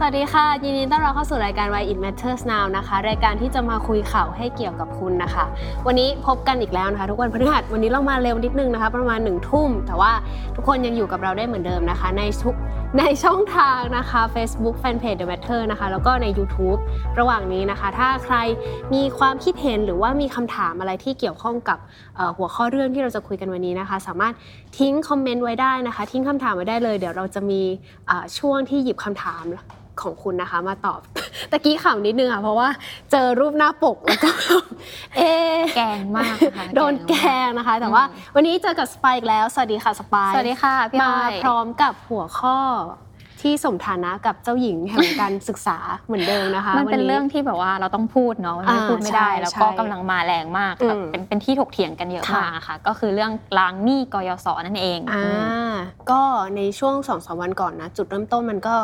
[0.00, 5.44] สวัสดีค่ะ ยินดีต้อนรับเข้าสู่รายการ Why It Matters Now นะคะ รายการที่จะมาคุยข่าวให้เกี่ยวกับคุณนะคะ
[5.86, 10.12] วันนี้พบกันอีกแล้วนะคะ ทุกวันพฤหัสวันนี้เรามาเร็วนิดนึงนะคะ ประมาณหนึ่งทุ่ม แต่ว่า
[10.56, 12.54] ทุกคนยังอยู่กับเราได้เหมือนเดิมนะคะ ในทุก
[12.98, 16.78] ในช่องทางนะคะ Facebook Fanpage The Matter นะคะ แล้วก็ใน YouTube
[17.18, 18.36] ระหว่างนี้นะคะ ถ้าใคร
[18.94, 21.78] มีความคิดเห็นหรือว่ามีคำถามอะไรที่เกี่ยวข้องกับ
[22.36, 24.34] หัวข้อเรื่องที่เราจะคุยกันวันนี้นะคะ สามารถ
[24.78, 27.62] ทิ้งคอมเมนต์ไว้ได้นะคะ ทิ้งคำถามไว้ได้เลย เดี๋ยวเราจะมี
[28.38, 29.44] ช่วงที่หยิบคำถาม
[30.02, 31.00] ของคุณนะคะ มาตอบ
[31.50, 32.68] ตะกี้ข่าวนิดนึงค่ะ เพราะว่า
[33.10, 34.30] เจอรูปหน้าปกแล้วก็
[35.16, 42.58] เอะแกงมากค่ะโดนแกล้งนะคะ แต่ว่าอืมวันนี้เจอกับสปายอีกแล้ว สวัสดีค่ะสปายสวัสดีค่ะพี่มาอ้อยพร้อมกับหัวข้อ
[43.44, 55.30] ที่สมฐานะกับเจ้าหญิงแห่งการศึกษาเหมือนเดิมนะคะมันเป็นวั เรื่องที่แบบว่าเราต้องพูดเนาะมันไม่อ่าพูดไม่ได้ ใช่แล้วก็ใช่กำลังมาแรงมากอืมแบบเป็นเป็นที่ถกเถียงกันเยอะค่ะ มากค่ะ ก็คือเรื่องล้างหนี้กยศนั่นเองอ่าอื
[55.70, 55.72] ม
[56.10, 56.22] ก็
[56.56, 58.76] ในช่วงสองสามวันก่อนนะ จุดเริ่มต้นมันก็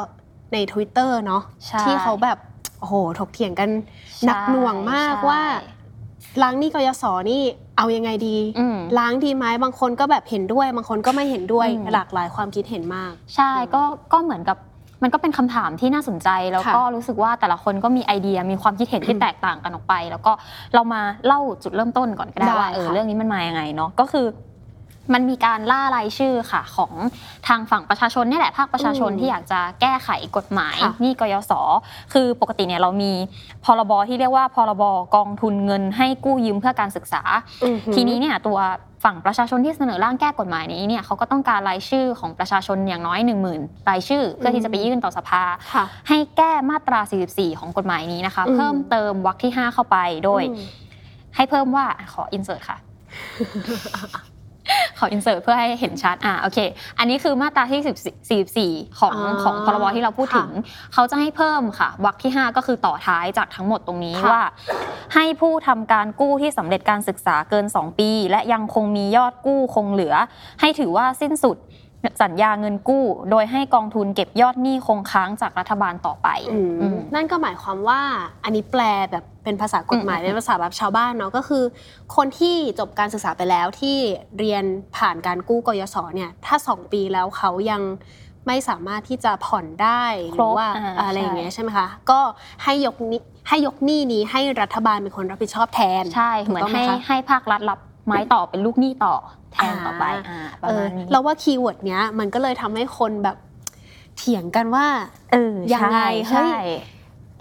[0.55, 2.39] ใน Twitter เนาะใช่ที่เขาแบบ
[2.81, 3.71] โอ้โหถกเถียงกัน
[4.19, 5.43] ใช่หนักหน่วงมากใช่ว่า
[6.43, 7.43] ล้างหนี้กยศนี่
[7.79, 14.59] เอายังไงดีอืมล้างดีไหมบางคนก็แบบเห็นด้วย บางคนก็ไม่เห็นด้วยอืมหลากหลายความคิดเห็นมาก ใช่ก็ก็เหมือนกับ
[15.03, 20.33] มันก็เป็นคำถามที่น่าสนใจแล้วค่ะก็รู้สึกว่าแต่ละคนก็มีไอเดียมีความคิดเห็นที่แตกต่างกันออกไป แล้วก็
[20.75, 24.27] เรามาเล่าจุดเริ่มต้นก่อนก็ได้ได้ว่าเออค่ะเรื่องนี้มันมายังไงเนาะก็คือ
[25.13, 26.93] มันมีการล่ารายชื่อค่ะของ
[27.49, 31.53] ทางฝั่งประชาชนนี่แหละภาคประชาชนอืมที่อยากจะแก้ไขกฎหมายค่ะหนี่กยศ
[32.13, 33.13] คือปกติเนี่ยเรามี
[33.65, 34.83] พรบที่เรียกว่าพรบ
[35.17, 37.23] กองทุนเงินให้กู้ยืมเพื่อการศึกษา
[37.65, 38.59] อือหือทีนี้เนี่ยตัว
[39.05, 45.43] ฝั่งประชาชนที่เสนอร่างแก้กฎหมายนี้เนี่ยเขาก็ต้องการรายชื่อของประชาชนอย่างน้อย 1 0,000 รายชื่อ เพื่อที่จะไปยื่นต่อสภา
[45.75, 50.65] ค่ะให้แก้มาตรา 44 ของกฎหมายนี้นะคะอืมเพิ่มเติมวรรคที่ 5 เข้าไปโดยอืม
[51.37, 52.79] ให้เพิ่มว่าขออินเสิร์ตค่ะ
[54.99, 56.59] ขออินเสิร์ตเพื่อให้เห็นชัดอ่าโอเค
[56.99, 60.51] อันนี้คือมาตราที่ 44 ของอ่าของพรบที่เราพูดถึง
[60.95, 64.43] เขาจะให้เพิ่มค่ะวรรคที่ 5 ก็คือต่อท้ายจากทั้งหมดตรงนี้ค่ะว่า
[65.15, 70.15] ให้ผู้ทำการกู้ที่สำเร็จการศึกษาเกิน 2 ปี และยังคงมียอดกู้คงเหลือ
[70.61, 71.57] ให้ถือว่าสิ้นสุด
[72.23, 78.01] สัญญาเงินกู้ โดยให้กองทุนเก็บยอดหนี้คงค้างจากรัฐบาลต่อไปอืมอืมนั่นก็หมายความว่า
[78.45, 81.65] อันนี้แปลแบบเป็นภาษากฎหมายอืมเป็นภาษาแบบชาวบ้านเนาะก็คือ
[82.17, 83.99] คนที่จบการศึกษาไปแล้วที่
[84.39, 84.65] เรียน
[84.97, 87.83] ผ่านการกู้กยศเนี่ยถ้า 2 ปีแล้วเขายัง
[88.47, 92.21] ไม่สามารถที่จะผ่อนได้หครรืบอว่าอ่าอะไรอย่างเงี้ยใช่ใช่ไหมคะก็
[92.65, 99.15] ให้ยกนี้ให้ยกหนี้นี้ให้รัฐบาลเป็นคนรับผิดชอบแทน ใช่ถูเหกมือนต้องไหมให้คะให้ภาครัฐรับ ไม้ต่อเป็นลูกหนี้ต่อ
[99.53, 103.37] แทนต่อไปอ่าอ่าประเอมาอณนี้เราว่าคีย์เวิร์ดเนี้ยมันก็เลยทำให้คนแบบ
[104.17, 104.87] เถียงกันว่า
[105.33, 105.99] เออยังไง
[106.29, 106.65] เฮ้ใช่ย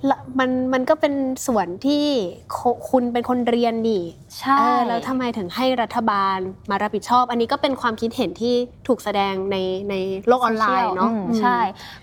[0.10, 1.14] ละมันมันก็เป็น
[1.48, 2.04] ส่วนที่
[2.52, 2.60] โค
[2.90, 4.04] คุณเป็นคนเรียนนี่
[4.40, 6.38] ใช่เออแล้วทำไมถึงให้รัฐบาล
[6.70, 8.56] มารับผิดชอบ อันนี้ก็เป็นความคิดเห็นที่
[8.88, 9.58] ถูกแสดงใน
[9.90, 9.96] ใน
[10.28, 11.58] โลกออนไลน์เนาะอืมอืมใช่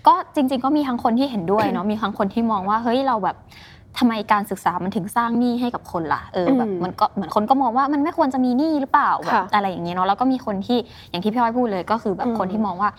[0.07, 3.37] ก็จริง ๆ ก็มีทั้งคนที่เห็นด้วยเนาะมีทั้งคนที่มองว่าเฮ้ยเราแบบ
[3.99, 10.79] ทำไมการศึกษามันถึงสร้างหนี้ให้กับคนล่ะเออแบบอืมมันก็เหมือนคนก็มองว่ามันไม่ควรจะมีหนี้หรือเปล่าแบบค่ะอะไรอย่างเงี้ยเนาะแล้วก็มีคนที่
[11.11, 12.91] อย่างที่พี่อ้อยพูดเลยก็คือแบบอืมคนที่มองว่า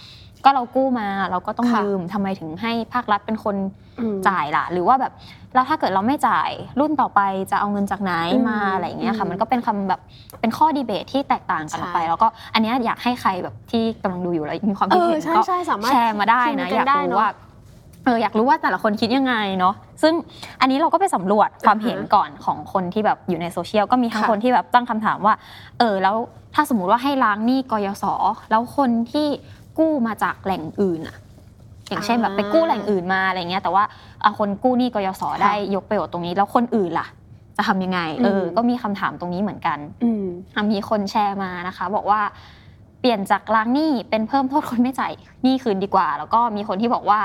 [0.45, 3.55] ก็เรากู้มาเราก็ต้องค่ะยืมทำไมถึงให้ภาครัฐเป็นคน
[3.99, 5.13] อืมจ่ายล่ะ หรือว่าแบบ
[5.53, 7.21] แล้วถ้าเกิดเราไม่จ่ายรุ่นต่อไป
[7.51, 10.01] จะเอาเงินจากไหนอืมมาอะไรอย่างเงี้ยค่ะอืมมันก็เป็นคำแบบ
[10.41, 17.29] เป็นข้อดีเบตที่แตกต่างกันออกไปใช่แล้วก็อันเนี้ยอยากให้ใครแบบที่กำลังดูอยู่แล้วมีความเอคิดอเห็นใช่ก็ใช่สามารถแชร์มาได้นะพิอมพ์ยากได้รู้เนะว่า
[18.05, 20.13] เอออยากรู้ว่าแต่ละคนคิดยังไงเนาะซึ่ง
[20.61, 25.33] อันนี้เราก็ไปสำรวจความเห็นอ่าฮะก่อนของคนที่แบบอยู่ในโซเชียลก็มีทั้งค่ะคนที่แบบตั้งคำถามว่า
[25.79, 26.15] เออแล้ว
[26.55, 28.05] ถ้าสมมุติว่าให้ล้างหนี้กยศ
[28.51, 29.27] แล้วคนที่
[29.77, 31.17] กู้มาจากแหล่งอื่นอะ
[31.89, 33.83] อย่างเช่นแบบไปกู้แหล่งอื่นมาอะไรเงี้ยแต่ว่า
[34.23, 37.07] อะคนกู้หนี้กยศได้ยกประโยชน์ตรงนี้ แล้วคนอื่นล่ะ
[37.57, 40.25] จะทำยังไงเอออืมก็มีคำถามตรงนี้เหมือนกันอืม
[40.55, 42.21] อะมีคนแชร์มานะคะ บอกว่า
[42.99, 45.13] เปลี่ยนจากล้างหนี้เป็นเพิ่มโทษคนไม่จ่าย
[45.43, 47.19] หนี้คืนดีกว่า แล้วก็มีคนที่บอกว่า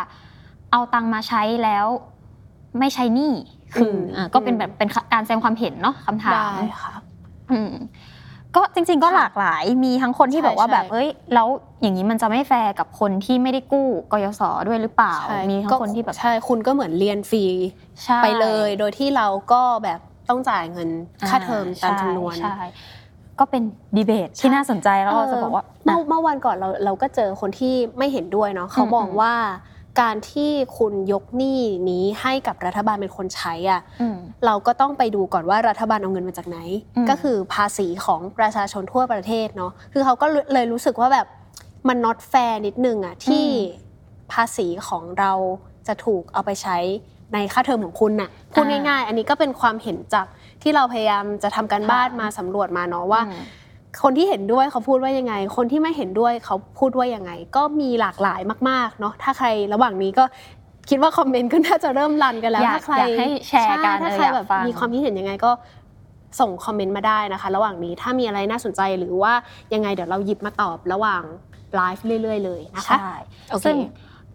[0.77, 1.87] เอาตังค์มาใช้แล้ว
[2.79, 3.33] ไม่ใช้หนี้
[3.75, 6.49] คือมอะก็เป็นอืมแบบเป็นการแสดงความเห็นเนาะคำถามได้
[6.83, 6.95] ค่ะ
[7.51, 7.73] อืม
[8.57, 11.49] ก็จริง ๆ ก็ค่ะหลากหลายมีทั้งคนที่ใช่บอกว่าใช่แบบเอ้ยแล้ว
[11.81, 17.45] อย่างนี้มันจะไม่แฟร์กับคนที่ไม่ได้กู้กยศด้วยหรือเปล่าใช่มีทั้งคนที่แบบใช่คุณก็เหมือนเรียนฟรี
[18.05, 20.89] ใช่ไปเลย โดยที่เราก็แบบต้องจ่ายเงิน
[21.29, 22.67] ค่าเทอมตามจำนวนใช่ใช่
[23.39, 23.63] ก็เป็น
[23.97, 29.35] ดีเบตที่น่าสนใจแล้วเราจะบอกว่าเมื่อเมื่อวันก่อนเราเราก็เจอคนที่ไม่เห็นด้วยเนาะเขามองอืมว่า
[30.01, 31.61] การที่คุณยกหนี้
[31.91, 34.17] นี้ให้กับรัฐบาลเป็นคนใช้อะอืม
[34.47, 36.59] เราก็ต้องไปดูก่อนว่ารัฐบาลเอาเงินมาจากไหน
[36.97, 41.27] อืมก็คือภาษีของประชาชนทั่วประเทศเนาะคือเขาก็เลยรู้สึกว่าแบบ
[41.89, 43.47] มัน not fair นิดนึงอะที่
[44.33, 45.33] ภาษีของเรา
[45.87, 46.79] จะถูกเอาไปใช้
[47.35, 50.27] ในค่าเทอมของคุณน่ะพูดอ่าง่าย ๆ อันนี้ก็เป็นความเห็นจาก
[50.63, 53.43] ที่เราพยายามจะทำการบ้านค่ะมาสำรวจมาเนาะว่าอืม
[54.03, 60.25] คนที่เห็นด้วยเขาพูดว่ายังไง คนที่ไม่เห็นด้วยเขาพูดว่ายังไง ก็มีหลากหลายมากๆเนาะถ้าใครระหว่างนี้ก็
[60.91, 65.51] คิดว่าคอมเมนต์ก็น่าจะเริ่มรันกันแล้วอยากถ้าใครอยากให้แชร์กันใถ้าเออใครอยากแบบฟังมีความคิดเห็นยังไงก็
[66.41, 69.33] ส่งคอมเมนต์มาได้นะคะ ระหว่างนี้ถ้ามีอะไรน่าสนใจหรือว่า
[69.75, 71.23] ยังไงเดี๋ยวเราหยิบมาตอบระหว่าง
[71.77, 73.11] ไลฟ์เรื่อย ๆ เลยนะคะใช่
[73.51, 73.77] โอเคซึ่ง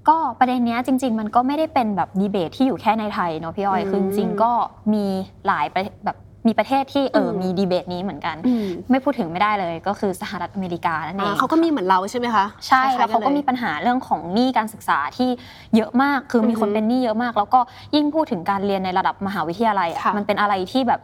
[0.10, 4.52] ก็ประเด็นเนี้ยจริง ๆ มันก็ไม่ได้เป็นแบบดีเบตที่อยู่แค่ในไทยเนาะพี่อ้อยอืมคือจริงๆก็
[4.94, 5.06] มี
[5.48, 6.18] หลายประแบบ
[6.48, 15.30] มีประเทศที่เอออมมีดีเบตนี้เหมือนกันอืมไม่พูดถึงไม่ได้เลยก็คือสหรัฐอเมริกานั่นเออ่างเขาก็มีเหมือนเราใช่ไหมคะใช่คล้ยๆแล้วเขาก็นลยมีปัญหาเรื่องของหนี้การศึกษาที่
[15.76, 17.60] เยอะมากคือมีคนอือฮึเป็นหนี้เยอะมาก แล้วก็
[17.96, 21.02] ยิ่งพูดถึงการเรียนในระดับมหาวิทยาลัยอะค่ะมันเป็นอะไรที่แบบ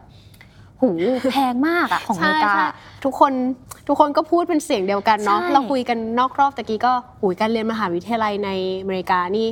[0.80, 0.90] หู
[1.32, 2.66] แพงมากอะของอเมใช่ริกาใช่
[3.04, 3.32] ทุกคน
[3.88, 8.50] ทุกคนก็พูดเป็นเสียงเดียวกันเนาะใช่เราคุยกันนอกรอบตะกี้ก็หูยการเรียนมหาวิทยาลัยใน
[8.80, 9.46] อเมริกานี่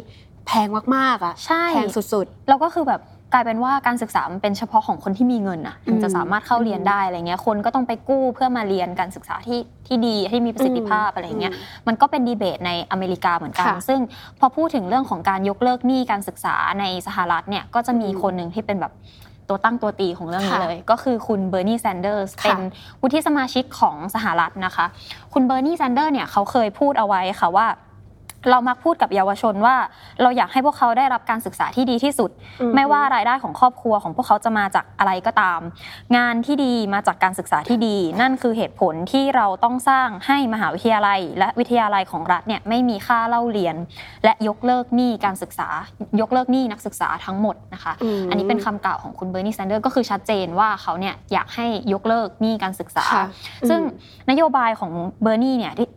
[0.46, 3.00] แพงมากๆอะใช่แพงสุดแล้วก็คือแบบ
[3.32, 14.00] กลายเป็นว่าการศึกษามันเป็นเฉพาะของคนที่มีเงินอะถึงจะอืมสามารถเข้าเรียนได้อะไรเงี้ยคนก็ต้องไปกู้เพื่อมาเรียนการศึกษาที่ที่ดีที่มีประสิทธิภาพอะไรเงี้ยอืมมันก็เป็นดีเบตในอเมริกาเหมือนกันค่ะซึ่ง
[14.38, 18.92] พอพูดถึงเรื่องของการยกเลิกหนี้การศึกษาในสหรัฐเนี่ยก็จะมีอืมคนหนึ่งที่เป็นแบบ
[19.48, 22.60] ตัวตั้งตัวตีของเรื่องนี้ค่ะเลย ก็คือคุณเบอร์นีแซนเดอร์สค่ะเป็น
[23.02, 24.86] วุฒิสมาชิกของสหรัฐนะคะ
[25.32, 27.66] คุณเบอร์นีแซนเดอร์เนี่ยเขาเคยพูดเอาไว้ค่ะว่า
[28.50, 29.76] เรามักพูดกับเยาวชนว่า
[30.22, 35.60] เราอยากให้พวกเขาได้รับการศึกษาที่ดีที่สุดอืมไม่ว่ารายได้ของครอบครัวของพวกเขาจะมาจากอะไรก็ตาม
[36.16, 43.76] งานที่ดีมาจากการศึกษาที่ดี นั่นคือเหตุผลที่เราต้องสร้างให้มหาวิทยาลัย และวิทยาลัยของรัฐเนี่ยไม่มีค่าเล่าเรียน
[44.24, 45.68] และยกเลิกหนี้การศึกษา
[46.20, 53.26] ยกเลิกหนี้นักศึกษาทั้งหมดนะคะมอันนี้เป็นคำกล่าวของคุณเบอร์นีแซนเดอร์ก็คือชัดเจนว่าเขาเนี่ยอยากให้ยกเลิกหนี้การศึกษาค่ะ
[53.68, 53.86] ซึ่งอื
[54.26, 54.92] มนโยบายของ
[55.22, 55.88] เบอร์นีเนี่ยที่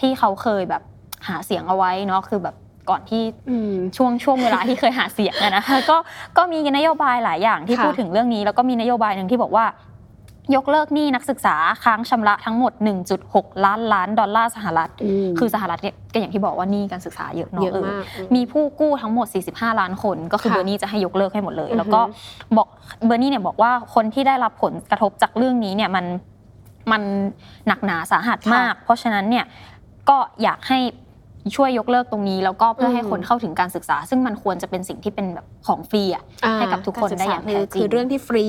[0.06, 0.82] ี่เขาเคยแบบ
[1.26, 2.56] หาเสียงเอาไว้เนาะคือแบบ
[2.90, 5.96] ก่อนที่อืมช่วงช่วงเวลาที่เคยหาเสียงอะนะคะก็
[6.36, 9.66] ก็มีนโยบายหลายอย่างที่ค่ะพูดถึงเรื่องนี้ แล้วก็มีนโยบายหนึ่งที่บอกว่า
[10.56, 12.72] ยกเลิกหนี้นักศึกษาค้างชำระทั้งหมด
[13.18, 14.90] 1.6 ล้านล้านดอลลาร์สหรัฐ
[15.26, 18.04] มคือสหรัฐเนี่ยก็อย่างที่บอกว่าหนี้การศึกษาเยอะเนาะเยอะเออมาก
[18.34, 22.00] มีผู้กู้ทั้งหมด 45 ล้านคน ก็คือค่ะเบอร์นี่จะให้ยกเลิกให้หมดเลยอือฮึแล้วก็
[22.56, 22.68] บอก
[23.06, 26.04] เบอร์นี่เนี่ยบอกว่าคนที่ได้รับผลกระทบจากเรื่องนี้เนี่ยมัน
[26.92, 27.02] มัน
[27.66, 29.44] หนักหนาสาหัสมาก เพราะฉะนั้นเนี่ย
[30.08, 30.78] ก็อยากให้
[31.56, 38.46] ช่วยยกเลิกตรงนี้ แล้วก็เพื่อให้คนเข้าถึงการศึกษา ซึ่งมันควรจะเป็นสิ่งที่เป็นแบบของฟรีอะอ่าให้กับทุกคนได้อย่างแท้จริงคือคือเรื่องที่ฟรี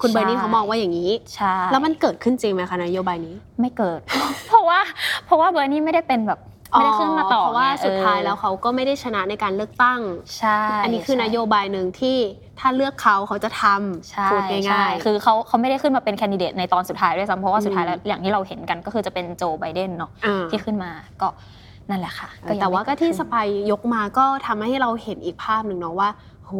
[0.00, 4.00] คุณใช่เบอร์นี่เขามองว่าอย่างนี้ใช่แล้วมันเกิดขึ้นจริงไหมคะนโยบายนี้ไม่เกิด
[4.46, 4.80] เพราะว่า
[5.26, 6.40] เพราะว่าเบอร์นี่ไม่ได้เป็นแบบ
[6.72, 10.00] ไม่ได้ขึ้นมาต่อเพราะว่าไงสุดท้ายเออแล้วเขาก็ไม่ได้ชนะในการเลือกตั้ง
[10.38, 12.16] ใช่ อันนี้คือนโยบายหนึ่งที่
[12.60, 13.64] ถ้าเลือกเขาเขาจะท
[14.10, 20.90] ใช่ำพูดใช่ง่ายคือเขาเขาไม่ได้ขึ้นมาเป็นแคนดิเดตในตอนสุดท้ายด้วยซ้ำเพราะว่าอืมสุดท้ายแล้วอย่างที่เราเห็นกันก็คือจะเป็นโจไบเดนเนาะอ่าที่ขึ้นมา
[21.22, 21.28] ก็
[21.90, 26.10] นั่นแหละค่ะยังแต่ว่าไม่ก็ที่เดสขึ้นปายยกมาก็ทำให้เราเห็นอีกภาพหนึ่งเนาะว่า
[26.46, 26.52] โห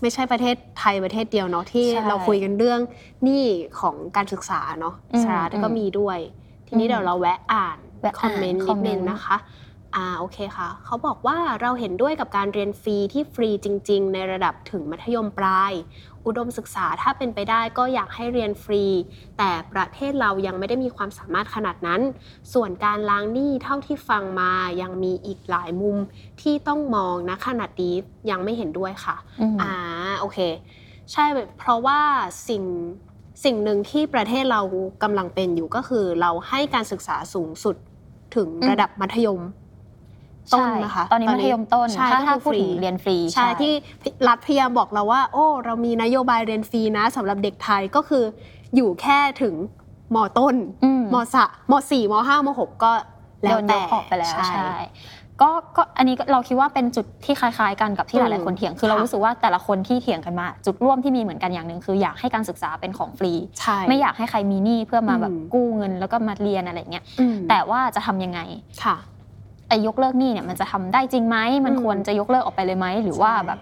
[0.00, 2.80] ไม่ใช่ประเทศไทยประเทศเดียวเนาะที่ใช่เราคุยกันเรื่อง
[3.22, 3.44] หนี้
[3.80, 6.18] ของการศึกษาเนาะอืมสหรัฐก็อืมมีด้วย
[6.66, 9.36] ทีนี้อืมเดี๋ยวเราแวะอ่านแวะคอมเมนต์อ่านนิดนึงคอมเมนต์นะคะ
[9.96, 15.72] อ่าโอเคค่ะ เขาบอกว่าเราเห็นด้วยกับการเรียนฟรีที่ฟรีจริง ๆ ในระดับถึงมัธยมปลาย
[16.26, 18.84] อุดมศึกษาถ้าเป็นไปได้ก็อยากให้เรียนฟรี
[19.38, 22.00] แต่ประเทศเรายังไม่ได้มีความสามารถขนาดนั้น
[22.52, 24.52] ส่วนการล้างหนี้เท่าที่ฟังมา
[24.82, 25.96] ยังมีอีกหลายมุม
[26.40, 27.94] ที่ต้องมองนะขนาดนี้
[28.30, 29.72] ยังไม่เห็นด้วยค่ะอืมอ่า
[30.20, 30.38] โอเค
[31.12, 31.24] ใช่
[31.58, 32.00] เพราะว่า
[32.48, 32.64] สิ่ง
[33.44, 34.60] สิ่งหนึ่งที่ประเทศเรา
[35.02, 37.76] กำลังเป็นอยู่ก็คือ เราให้การศึกษาสูงสุด
[38.36, 39.40] ถึงอืมระดับมัธยม
[40.54, 43.72] ต้นใช่นะคะ ตอนนี้มัธยมต้นใช่ถ้าก็ถ้าคือพูดถึงฟรีเรียนฟรี ใช่ที่
[44.28, 48.24] รัฐพยายามบอกเราว่า โอ้ เรามีนโยบายเรียนฟรีนะสำหรับเด็กไทยก็คือ
[48.76, 49.54] อยู่แค่ถึง
[50.14, 52.92] มต้นอืมมสะมสี่มห้ามหกก็
[53.44, 54.74] แล้โดวนยแต่กออกไปแล้วใช่ใช่
[55.42, 68.40] ก็ก็อันนี้ก็เราคิดว่าเป็นจุดที่คล้าย ๆ กันกับที่อืหมลายๆคนเถียงคือเราค่ะรู้สึกว่าแต่ละคนที่เถียงกันมา จุดร่วมที่มีเหมือนกันอย่างหนึ่งคืออยากให้การศึกษาเป็นของฟรีใช่ไม่อยากให้ใครมีหนี้เพื่อมาแบบอืมกู้เงินแล้วก็มาเรียนอะไรเงี้ยอืมแต่ว่าจะทำยังไง
[68.84, 68.96] ค่ะ
[69.72, 73.60] ไอ้ยกเลิกหนี้เนี่ยมันจะทำได้จริงไหมมันอืมควรจะยกเลิกออกไปเลยไหมหรือว่าใช่แบบ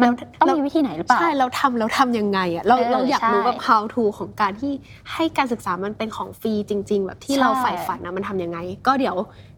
[0.00, 4.72] มันแล้วต้องแล้วมีวิธีไหนหรือเปล่า ใช่ เราทำเราทำยังไงอะเราเออเราอยากรู้ใช่แบบ how to ของการที่
[5.12, 9.16] ให้การศึกษามันเป็นของฟรีจริง ๆ แบบที่ใช่เราใฝ่ฝันนะมันทำยังไง ก็เดี๋ยว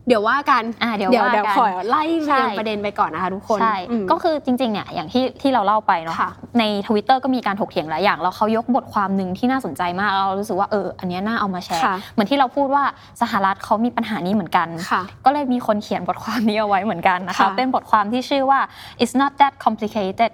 [0.08, 12.84] เดี๋ยวว่ากันอ่าเดี๋ยวเดี๋ยวว่าเดี๋ยวกันขอไล่เรียงใช่ประเด็นไปก่อนนะคะทุกคนใช่อืมก็คือจริงๆเนี่ยอย่างที่ที่เราเล่าไปเนาะค่ะในทวิตเตอร์ก็มีการถกเถียงหลายอย่างแล้วเขายกบทความหนึ่งที่น่าสนใจมากแล้วเรารู้สึกว่าเอออันเนี้ยน่าเอามาแชร์ค่ะเหมือนที่เราพูดว่า
[13.22, 18.60] สหรัฐเขามีปัญหานี้เหมือนกันค่ะก็เลยมีคนเขียนบทความนี้เอาไว้เหมือนกันนะคะค่ะเป็นบทความที่ชื่อว่า
[19.02, 20.32] it's not that complicated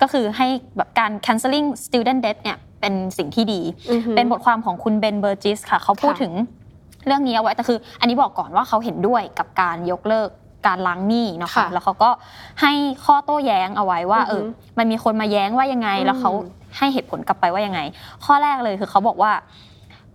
[0.00, 0.46] ก็คือให้
[0.76, 6.32] แบบการ canceling student debt เนี่ยเป็นสิ่งที่ดีอือฮึเป็นบทความของคุณเบนเบอร์จิสค่ะเขาพูดค่ะถึง
[7.06, 10.28] เรื่องนี้เอาไว้แต่คือ อันนี้บอกก่อนว่าเขาเห็นด้วยกับการยกเลิก
[10.66, 12.10] การล้างหนี้เนาะค่ะค่ะแล้วเขาก็
[12.62, 12.72] ให้
[13.04, 16.30] ข้อโต้แย้งเอาไว้ว่า อือเอหืออมันมีคนมาแย้งว่ายังไง อืม แล้วเขา
[16.78, 17.80] ให้เหตุผลกลับไปว่ายังไง
[18.24, 19.32] ข้อแรกเลยคือเขาบอกว่า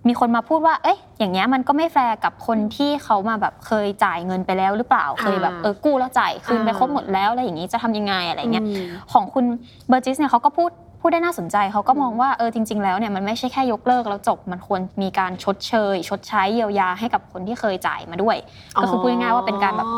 [0.08, 9.46] มีคนมาพูดว่า เอ้ยอย่างเงี้ยมันก็ไม่แฟร์กับคนที่เขามาแบบเคยจ่ายเงินไปแล้วหรือเปล่าเคยแบบเออกู้แล้วจ่ายคืนไปอ่าครบหมดแล้วอะไรอย่างงี้จะทำยังไงอะไรเงี้ย อืม ของคุณ
[9.88, 18.38] เบอร์นีเนี่ยเขาก็พูด พูดได้น่าสนใจเขาก็มองว่าเออจริง ๆ แล้วเนี่ยมันไม่ใช่แค่ยกเลิกแล้วจบมันควรมีการชดเชย ชดใช้เยียวยาให้กับคนที่เคยจ่ายมาด้วย
[18.82, 19.90] ก็คือพูดง่ายๆว่าเป็นการแบบ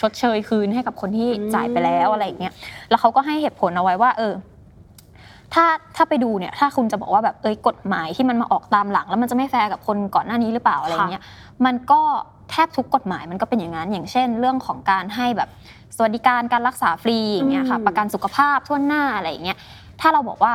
[0.00, 2.52] ชดเชยคืนให้กับคนที่อืมจ่ายไปแล้วอะไรอย่างเงี้ย
[2.90, 4.34] แล้วเขาก็ให้เหตุผลเอาไว้ว่า เออ
[5.54, 5.64] ถ้า
[5.96, 11.22] ถ้าไปดูเนี่ยถ้าคุณจะบอกว่าแบบเอ้ยกฎหมายที่มันมาออกตามหลัง แล้วมันจะไม่แฟร์กับคนก่อนหน้านี้หรือเปล่าอะไรอย่างเงี้ย
[11.64, 12.00] มันก็
[12.50, 15.48] แทบทุกกฎหมายมันก็เป็นอย่างนั้น อย่างเช่น เรื่องของการให้แบบ
[15.96, 19.58] สวัสดิการการรักษาฟรีอย่างเงี้ยค่ะอืมประกันสุขภาพทั่วหน้าอะไรอย่างเงี้ย
[20.00, 20.52] ถ้าเราบอกว่า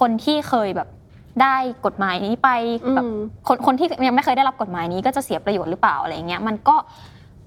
[0.00, 0.88] คนที่เคยแบบ
[1.42, 2.48] ได้กฎหมายนี้ไป
[2.94, 3.16] แบบอืม
[3.48, 6.76] คนคนที่ยังไม่เคยได้รับกฎหมายนี้ก็จะเสียประโยชน์หรือเปล่าอะไรอย่างเงี้ยมันก็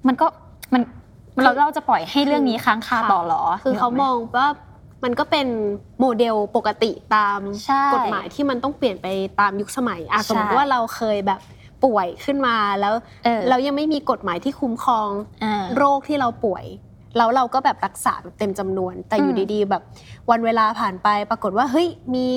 [0.08, 0.28] มันก็
[0.74, 0.82] มัน
[1.44, 4.48] เราเราจะปล่อยให้เรื่องนี้ค้างคาค่ะต่อเหรอ คือเขานึกกไหมองว่า
[5.04, 5.48] มันก็เป็น
[6.00, 9.08] โมเดลปกติตามใช่กฎหมายที่มันต้องเปลี่ยนไป
[9.40, 11.40] ตามยุคสมัยอะใช่สมมติว่าเราเคยแบบ
[11.84, 12.94] ป่วยขึ้นมาแล้ว
[13.26, 15.10] เออเรายังไม่มีกฎหมายที่คุ้มครอง
[15.44, 16.66] อ่าโรคที่เราป่วย
[17.18, 19.84] แล้วเราก็แบบรักษาแบบเต็มจำนวน แต่อยู่อืมดีๆ แบบ
[20.30, 22.28] วันเวลาผ่านไปปรากฏว่าเฮ้ยมี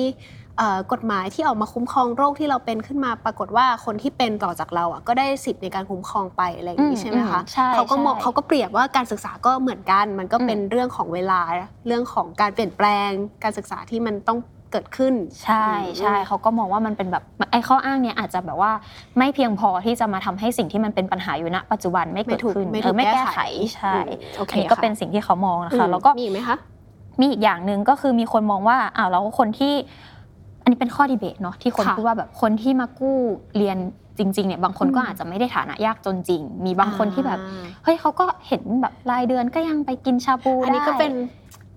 [0.57, 11.41] เอ่อกฎหมายที่ออกมาคุ้มครองโรคที่เราเป็นขึ้นมาปรากฏว่าคนที่เป็นต่อจากเราอะก็ได้สิทธิ์ในการคุ้มครองไปอะไรอย่างนี้ใช่ไหมคะใช่เขาก็มองใช่เขาก็เปรียบว่าการศึกษาก็เหมือนกัน มันก็เป็นเรื่องของเวลา
[11.87, 13.09] เรื่องของการเปลี่ยนแปลง
[13.43, 14.39] การศึกษาที่มันต้อง
[14.71, 15.67] เกิดขึ้น ใช่
[15.99, 18.71] ใช่เขาก็มองว่ามันเป็นแบบไอ้ข้ออ้างเนี้ยอาจจะแบบว่า
[19.17, 23.39] ไม่เพียงพอที่จะมาทำให้สิ่งที่มันเป็นปัญหาอยู่ณปัจจุบันไม่ไม่เกิดถูกขึ้นไม่เอถูอกไม่แก้แก้ไขไข
[23.75, 24.07] ใช่อืม
[24.37, 26.57] โอเคอันนี้ก็ค่ะเป็นสิ่งที่เขามองนะคะอืมแล้วก็มีอีกไหมคะ
[27.21, 29.73] มีอีกอย่างหนึ่งก็คือมีคนมองว่าอ้าวแล้วคนที่
[30.61, 33.17] อันนี้เป็นข้อดีเบตเนาะที่คนค่ะพูดว่าแบบคนที่มากู้
[33.57, 33.77] เรียน
[34.17, 41.13] จริงๆเนี่ยบางคนก็อืมอาจจะไม่ได้ฐานะยากจนจริง มีบางคนที่แบบอ่าเฮ้ยเขาก็เห็นแบบรายเดือนก็ยังไปกินชาบูอันนี้ก็ได้เป็น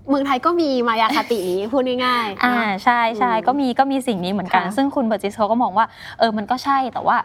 [0.08, 5.86] เมืองไทยก็มีมายาคตินี้พูดง่ายๆอ่าเนอะใช่ใช่อืมก็มีก็มีสิ่งนี้เหมือนกันค่ะซึ่งคุณเบอร์จิสเขาก็มองว่า
[6.18, 7.16] เออมันก็ใช่แต่ว่า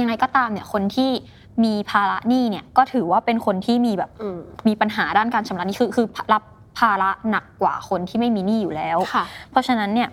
[0.00, 1.10] ยังไงก็ตามเนี่ยคนที่
[1.64, 6.42] มีภาระหนี้เนี่ยก็ถือว่าเป็นคนที่มีแบบอืมมีปัญหาด้านการชำระหนี้คือคือรับ
[6.78, 10.08] ภาระหนักกว่าคนที่ไม่มีหนี้อยู่แล้วค่ะเพราะฉะนั้นเนี่ย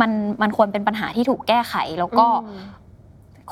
[0.00, 0.10] มัน
[0.42, 2.60] มันควรเป็นปัญหาที่ถูกแก้ไขแล้วก็อืม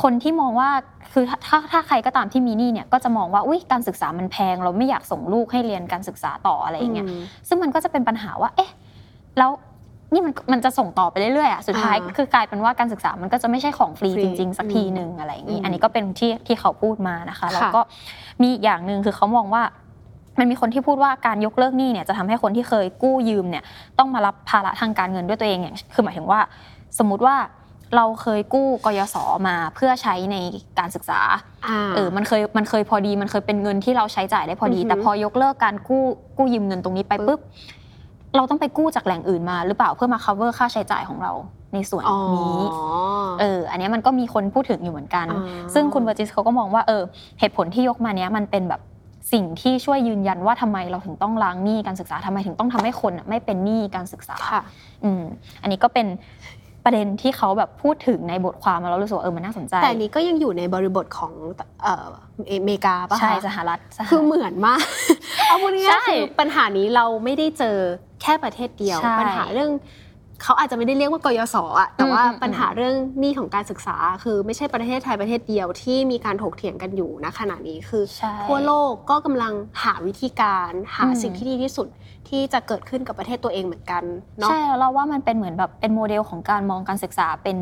[0.03, 0.71] คนที่มองว่า
[1.13, 8.71] คือถ้าถ้าถ้าใครก็ตามที่มีหนี้เนี่ยก็จะมองว่าอุ้ยการศึกษามันแพง เราไม่อยากส่งลูกให้เรียนการศึกษาต่ออะไรอย่างเงี้ยอืมซึ่งมันก็จะเป็นปัญหาว่า เอ๊ะ
[9.39, 9.51] แล้ว
[10.13, 17.83] นี่มันมันจะส่งต่อไปเรื่อยๆอะสุดท้ายอ่าคือกลายเป็นว่าการศึกษามันก็จะไม่ใช่ของฟรีฟรีจริง ๆ สักอืมทีหนึ่งอะไรอย่างนี้อืมอันนี้ก็เป็นที่ที่เขาพูดมานะคะแล้วค่ะก็
[18.43, 19.63] มีอีกอย่างหนึ่งคือเขามองว่า
[20.39, 23.65] มันมีคนที่พูดว่าการยกเลิกหนี้เนี่ยจะทำให้คนที่เคยกู้ยืมเนี่ย
[23.99, 26.41] ต้องมารับภาระทางการเงินด้วยตัวเองอย่างคือหมายถึงว่า
[26.99, 27.37] สมมุติว่า
[27.97, 29.17] เราเคยกู้กยศ
[29.49, 30.37] มาเพื่อใช้ใน
[30.79, 31.21] การศึกษา
[31.67, 36.05] อ่าเออมันเคยมันเคยพอดีมันเคยเป็นเงินที่เราใช้จ่ายได้พอดีอือหือแต่พอยกเลิกการกู้
[36.37, 37.41] กู้ยืมเงินตรงนี้ไปปึ๊บปุ๊บ
[38.37, 41.33] เราต้องไปกู้จากแหล่งอื่นมา หรือเปล่าเพื่อมา cover ค่าใช้จ่ายของเรา
[41.75, 42.63] ในส่วนอ๋อนี้
[43.41, 45.43] เอออันเนี้ยมันก็มีคนพูดถึงอยู่เหมือนกันอ่า
[45.75, 47.03] ซึ่งคุณเวอร์จิสเขาก็มองว่าเออ
[47.41, 48.83] เหตุผลที่ยกมาเนี้ยมันเป็นแบบ
[49.33, 54.63] สิ่งที่ช่วยยืนยันว่าทำไมเราถึงต้องล้างหนี้การศึกษาทำไมถึงต้องทำให้คนอะไม่เป็นหนี้การศึกษาค่ะ
[55.05, 55.23] อืม
[55.63, 56.07] อันนี้ก็เป็น
[56.85, 61.33] ประเด็นที่เขาแบบพูดถึงในบทความแล้วเรารู้สึกว่าเออมันน่าสนใจ แต่อันนี้ก็ยังอยู่ในบริบทของ
[61.83, 62.07] เอ่อ
[62.51, 64.85] อเมริกาปะคะใช่สหรัฐสหรัฐคือเหมือนมาก
[65.49, 67.77] เอาพูดใช่ง่ายๆคือปัญหานี้เราไม่ได้เจอ
[68.23, 69.71] แค่ประเทศเดียวใช่ปัญหาเรื่อง
[70.45, 81.89] เขาอาจจะไม่ได้เรียกว่ากยศอะแต่ว่าอืมอืมปัญหาเรื่องหนี้ของการศึกษา คือไม่ใช่ประเทศไทยประเทศเดียวที่มีการถกเถียงกันอยู่ณขณะนี้คือใช่ทั่วโลกก็กำลังหาวิธีการหาอืมสิ่งที่ดีที่สุด
[82.29, 84.03] ที่จะเกิดขึ้นกับประเทศตัวเองเหมือนกัน
[84.39, 87.59] เนาะใช่แล้วเราว่ามันเป็นเหมือนแบบเป็นโมเดลของการมองการศึกษาเป็น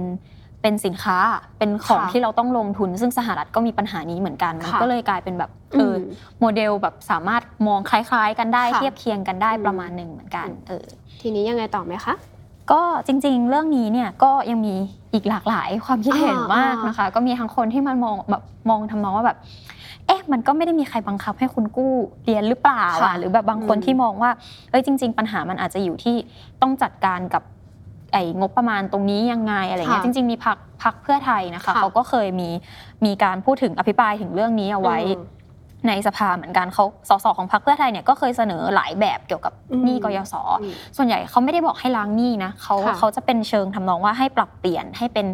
[0.62, 1.18] เป็นสินค้า
[1.58, 6.00] เป็นของค่ะที่เราต้องลงทุน ซึ่งสหรัฐก็มีปัญหานี้เหมือนกันมันค่ะก็เลยกลายเป็นแบบเอออม
[6.40, 10.86] โมเดลแบบสามารถมองคล้าย ๆ กันได้ค่ะเทียบเคียงกันได้อืมประมาณหนึ่งเหมือนกันอืมเออ
[11.20, 12.14] ทีนี้ยังไงต่อไหมคะ
[12.70, 14.74] ก็จริงๆ เรื่องนี้เนี่ยก็ยังมี
[15.12, 19.38] อีกหลากหลายความคิดเห็นอ่ามมากนะคะ ก็มีทั้งคนที่มันมองแบบมองทำนองว่าแบบ
[20.06, 21.92] เอ๊ะมันก็ไม่ได้มีใครบังคับให้คุณกู้
[22.24, 24.30] เรียนหรือเปล่าค่ะอะหรือแบบบางคนอืมที่มองว่า
[24.70, 26.16] เอ้ยจริง ๆ ปัญหามันอาจจะอยู่ที่
[26.62, 27.42] ต้องจัดการกับ
[28.12, 32.48] ไอ้งบประมาณตรงนี้ยังไงอะไรเงี้ยค่ะจริง ๆ มีพักพักเพื่อไทยนะคะค่ะเขาก็เคยมี
[33.04, 35.22] มีการพูดถึงอภิปรายถึงเรื่องนี้เอาไว้อืม
[35.88, 45.26] ในสภาเหมือนกันเขาสสของพรรคเพื่อไทยเนี่ยก็เคยเสนอหลายแบบเกี่ยวกับอืมหนี้กยศอืมส่วนใหญ่เขาไม่ได้บอกให้ล้างหนี้นะเขาค่ะเขาจะเป็นเชิงทำนองว่าให้ปรับเปลี่ยนให้เป็น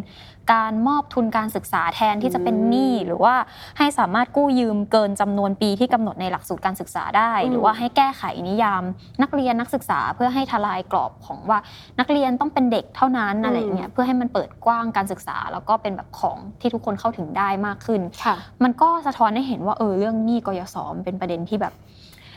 [0.53, 3.35] การมอบทุนการศึกษาแทนที่จะเป็นหนี้หรือว่า
[3.77, 8.83] ให้สามารถกู้ยืมเกินจำนวนปีที่กำหนดในหลักสูตรการศึกษาได้อืมหรือว่าให้แก้ไขนิยาม
[9.21, 11.59] นักเรียนนักศึกษาเพื่อให้ทลายกรอบของว่า
[11.99, 21.73] นักเรียนต้องเป็นเด็กเท่านั้นอะไรอย่างเงี้ยเพื่อให้มันเปิดกว้างการศึกษา แล้วก็เป็นแบบของที่ทุกคนเข้าถึงได้มากขึ้นค่ะมันก็สะท้อนให้เห็นว่าเออเรื่องหนี้กยศมันเป็นประเด็นที่แบบ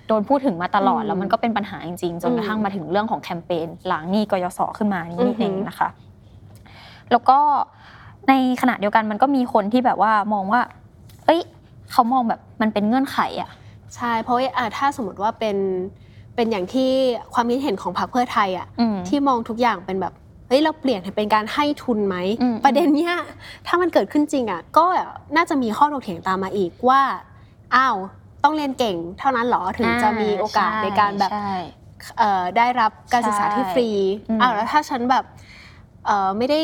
[0.06, 5.88] โดนพูดถึงมาตลอดอืมแล้วมันก็เป็นปัญหาจริงๆจนกระทั่งอืมมาถึงเรื่องของแคมเปญล้างหนี้กยศขึ้นมานี่อือหืนี่อเองนะคะ
[7.10, 7.38] แล้วก็
[8.28, 10.60] ในขณะเดียวกันมันก็มีคนที่แบบว่ามองว่า
[11.26, 11.40] เอ้ย
[11.92, 13.50] เขามองแบบมันเป็นเงื่อนไขอะ
[13.96, 15.56] ใช่เพราะว่าอะถ้าสมมติว่าเป็น
[16.36, 16.90] เป็นอย่างที่
[17.34, 20.12] ความคิดเห็นของพรรคเพื่อไทยอะอืมที่มองทุกอย่างเป็นแบบ
[20.48, 23.14] เฮ้ยเราเปลี่ยนให้เป็นการให้ทุนไหมอืมประเด็นเนี้ย
[23.66, 24.84] ถ้ามันเกิดขึ้นจริงอะก็
[25.36, 27.00] น่าจะมีข้อถกเถียงตามมาอีกว่า
[27.74, 27.96] อ้าว
[28.44, 31.54] ต้องเรียนเก่งเท่านั้นเหรอถึงจะมีโอกาสในการแบบใช่
[32.18, 33.88] เอ่อได้รับการศึกษาที่ฟรี
[34.28, 35.24] อืมอ้าวแล้วถ้าฉันแบบ
[36.06, 36.60] เอ่อไม่ได้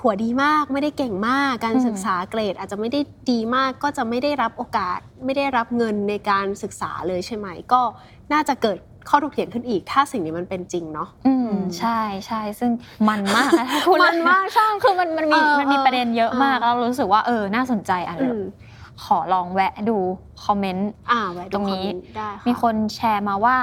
[0.00, 3.00] หัวดีมากไม่ได้เก่งมาก การอืมศึกษาเกรดอาจจะไม่ได้
[3.30, 7.80] ดีมากก็จะไม่ได้รับโอกาส ไม่ได้รับเงินในการศึกษาเลยใช่ไหม ก็
[8.32, 12.70] น่าจะเกิดข้อถกเถียงขึ้นอีก ถ้าสิ่งนี้มันเป็นจริงเนาะอืมอืมใช่ใช่ซึ่ง
[13.08, 18.42] มันมากนะถ้าพูดมันมากใช่คือมันมันมีเออมันมีประเด็นเยอะเออมากแล้วรู้สึกว่าเออน่าสนใจอะอืม
[19.04, 19.96] ขอลองแวะดู
[20.44, 23.56] คอมเมนต์อ่าไว้ดูตรงนี้คอมเมต์ได้ะมีคนแชร์มาว่า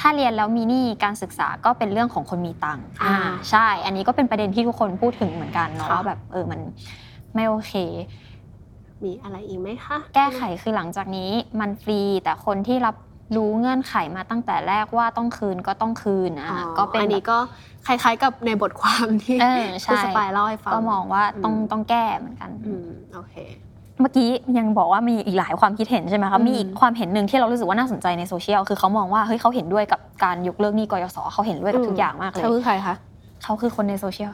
[0.00, 3.16] ถ้าเรียนแล้วมีหนี้การศึกษาก็เป็นเรื่องของคนมีตังค์อ่า
[3.50, 6.60] ใช่ อันนี้ก็เป็นประเด็นที่ทุกคนพูดถึงเหมือนกันเนาะค่ะว่าแบบเออมัน
[7.34, 7.72] ไม่โอเค
[9.04, 11.30] มีอะไรอีกไหมคะ แก้ไขคือหลังจากนี้
[11.60, 12.96] มันฟรีแต่คนที่รับ
[13.36, 17.38] รู้เงื่อนไขมาตั้งแต่แรกว่าต้องคืนก็ต้องคืนอ๋อะอก็เป็นอันนี้แบบก็
[17.86, 23.34] คล้าย ๆ กับในบทความที่เออใช่คุณสปายเล่าให้ฟังก็มองว่าต้องอืมต้องแก้เหมือนกันอืมโอเค
[24.00, 24.28] เมื่อกี้
[24.58, 32.96] ยังบอกว่ามีอีกหลายความคิดเห็นใช่ไหมคะอืมมีอีกความเห็นหนึ่งที่เรารู้สึกว่าน่าสนใจในโซเชียลคือเขามองว่าเฮ้ยเขาเห็นด้วยกับการยกเลิกหนี้กยศเขาเห็นด้วยกับทุกอย่างมากเลยเขาคือใครคะ
[33.44, 34.30] เขาคือคนในโซเชียล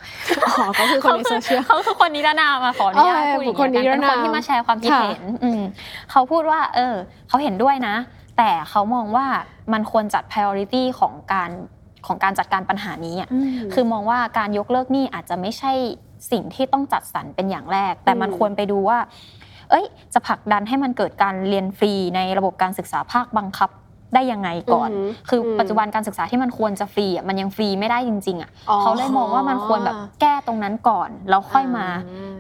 [0.47, 5.63] อ๋อเขาคือคนในโซเชียลเขาคือคนนิรนามมาขออนุญาตเออพูดอย่างบุคคลนินี้รเป็นนามคนที่มาแชร์ความคิดค่ะเห็นอืม
[6.11, 6.95] เขาพูดว่า เออ
[7.29, 7.97] เขาเห็นด้วยนะ
[8.39, 9.27] แต่เขามองว่า
[9.73, 11.51] มันควรจัด priority ของการ
[12.07, 15.73] ของการจัดการปัญหานี้อะมคือมองว่าการยกเลิกหนี้อาจจะไม่ใช่
[16.31, 18.99] สิ่งที่ต้องจัดสรรเป็นอย่างแรก แต่มันอืมควรไปดูว่า
[19.71, 23.71] เอ้ย จะผลักดันให้มันเกิดการเรียนฟรีในระบบการศึกษาภาคบังคับ
[24.15, 32.37] ได้ยังไงก่อนมคืออมปัจจุบันการศึกษาที่มันควรจะฟรีอะมันยังฟรีไม่ได้จริง ๆอะอ๋อเขาเลยมองว่ามันควรแบบแก้ตรงนั้นก่อนแล้วค่อยมาอ่า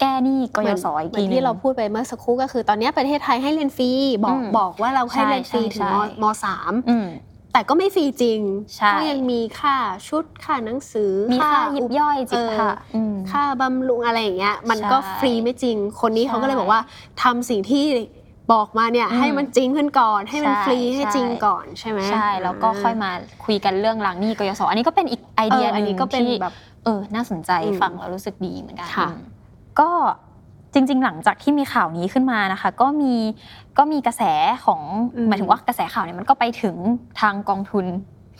[0.00, 3.90] แก้หนี้กเหยมือนศอีกเหมืทีอนนึงที่เราพูดไปเมื่อสักครู่ก็คือ ตอนนี้ประเทศไทยให้เรียนฟรี
[4.24, 5.90] บอกอืมบอกว่าเราให้เรียนฟรีใช่ถึงใช่
[6.22, 7.06] มมสามอืม
[7.56, 8.40] แต่ก็ไม่ฟรีจริง
[8.76, 9.76] ใช่ก็ยังมีค่า
[10.08, 16.80] ชุดค่าหนังสือ มีค่ายิบย่อยจิเออค่ะอืมค่าบำรุงอะไรอย่างเงี้ย มันก็ใช่ฟรีไม่จริง คนนี้เขาก็เลยใช่บอกว่า
[17.22, 17.84] ทำสิ่งที่
[18.52, 23.10] บอกมาเนี่ยอืมให้มันจริงขึ้นก่อน ให้มันใช่ฟรีให้ใช่จริงก่อนใช่ไหมใช่ แล้วก็ค่อยมา
[23.44, 29.18] คุยกันเรื่องล้างหนี้กยศอันนี้ก็เป็นอีกไอเอเดียอหอันนึ่นี้งก็เป็นที่แบบเออน่าสนใจอืมฟังแล้วรู้สึกดีเหมือนกันค่ะอืม
[29.80, 29.90] ก็
[30.76, 33.14] จริง ๆ หลังจากที่มีข่าวนี้ขึ้นมานะคะ ก็มี
[33.78, 34.22] ก็มีกระแส
[34.64, 34.80] ของ
[35.16, 36.76] อืมหมายถึงว่ากระแสข่าวเนี่ยมันก็ไปถึง
[37.20, 37.86] ทางกองทุน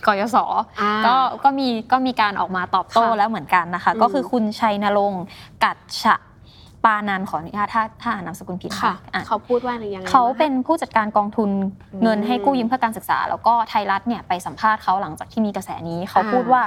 [0.07, 0.37] กยศ
[0.81, 5.25] อ่าก็ก็มีก็มีการออกมาตอบโต้ค่ะแล้วเหมือนกันนะคะอืมก็คือคุณชัยนรงค์
[5.65, 6.17] กัดฉะ
[6.85, 11.51] ปานันขออนุญาตถ้าถ้าอ่านนามสกุลผิดค่ะอะเขาพูดว่าอะไรยังไงเขาบ้งคะเป็นผู้จัดการกองทุน
[11.93, 16.63] อืมเงินให้กู้ยืมเพื่อการศึกษา แล้วก็ไทยรัฐเนี่ยไปสัมภาษณ์เขาหลังจากที่มีกระแสนี้เขาอ่าพูดว่า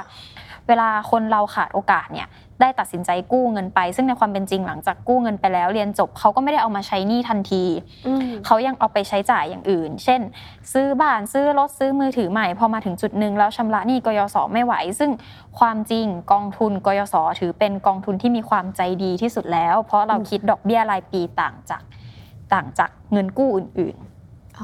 [0.68, 2.28] เวลาคนเราขาดโอกาสเนี่ย
[2.60, 7.64] ได้ตัดสินใจกู้เงินไป ซึ่งในความเป็นจริงหลังจากกู้เงินไปแล้วเรียนจบเขาก็ไม่ได้เอามาใช้หนี้ทันที
[8.06, 10.20] อืมเขายังเอาไปใช้จ่ายอย่างอื่น เช่น
[10.72, 15.10] ซื้อบ้านซื้อรถซื้อมือถือใหม่พอมาถึงจุดหนึ่งแล้วชำระหนี้กยศไม่ไหว ซึ่ง
[15.58, 21.82] ความจริงกองทุนกยศถือเป็นกองทุนที่มีความใจดีที่สุดแล้ว เพราะเราคิดดอกเบี้ยรายปีต่างจาก
[22.52, 23.96] ต่างจากเงินกู้อื่น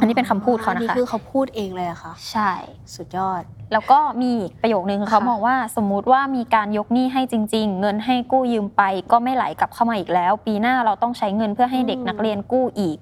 [0.01, 2.53] อันนี้เป็นคำพูดเขานะคะอันี้คือเขาพูดเองเลยอะค่ะๆใช่
[2.95, 12.99] สุดยอด แล้วก็มีอีกประโยคนึงค่ะเขาบอกว่าสมมุติว่ามีการยกหนี้ให้จริง ๆ เงินให้กู้ยืมไป ก็ไม่ไหลกลับเข้ามาอีกแล้ว ปีหน้าเราต้องใช้เงินเพื่อให้เด็กนักเรียนกู้อีก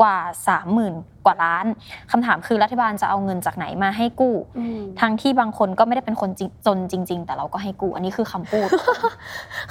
[0.00, 0.18] กว่า
[0.72, 1.66] 30,000 กว่าล้าน
[2.10, 8.68] คำถามคือรัฐบาลจะเอาเงินจากไหนมาให้กู้อืมทั้งที่บางคนก็ไม่ได้เป็นคนจริงจนจริง ๆ แต่เราก็ให้กู้อันนี้คือคำพูด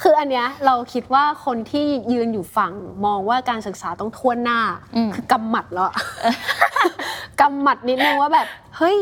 [0.02, 2.72] คืออันเนี้ยเราคิดว่าคนที่ยืนอยู่ฝั่ง
[3.04, 4.60] มองว่าการศึกษาต้องทวนหน้า
[4.96, 5.96] อืมคือกำหมัดแล้วอะ
[7.40, 8.98] กำหมัดนิดนึงว่าแบบ เฮ้ย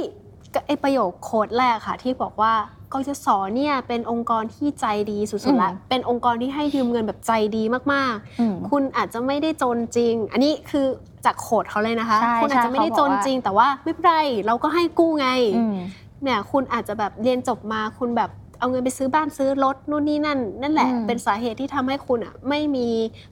[0.67, 2.55] ไอประโยคโค้ดแรกค่ะ ที่บอกว่า
[2.93, 10.87] กยศเนี่ยเป็นองค์กรที่ใจดีสุดๆแล้วอืมเป็นองค์กรที่ให้ยืมเงินแบบใจดีมากอืมๆคุณอาจจะไม่ได้จนจริง อันนี้คือ
[11.25, 15.77] จากโคดเขาเลยนะคะใช่คุณอาจจะไม่ได้จนจริง แต่ว่าไม่เป็นไรเราก็ให้กู้ไงอืม
[16.23, 22.89] เนี่ยคุณอาจจะแบบเรียนจบมาคุณแบบเอาเงินไปซื้อบ้านซื้อรถนู่นนี่นั่น นั่นแหละอืมเป็นสาเหตุที่ทำให้คุณอะไม่มี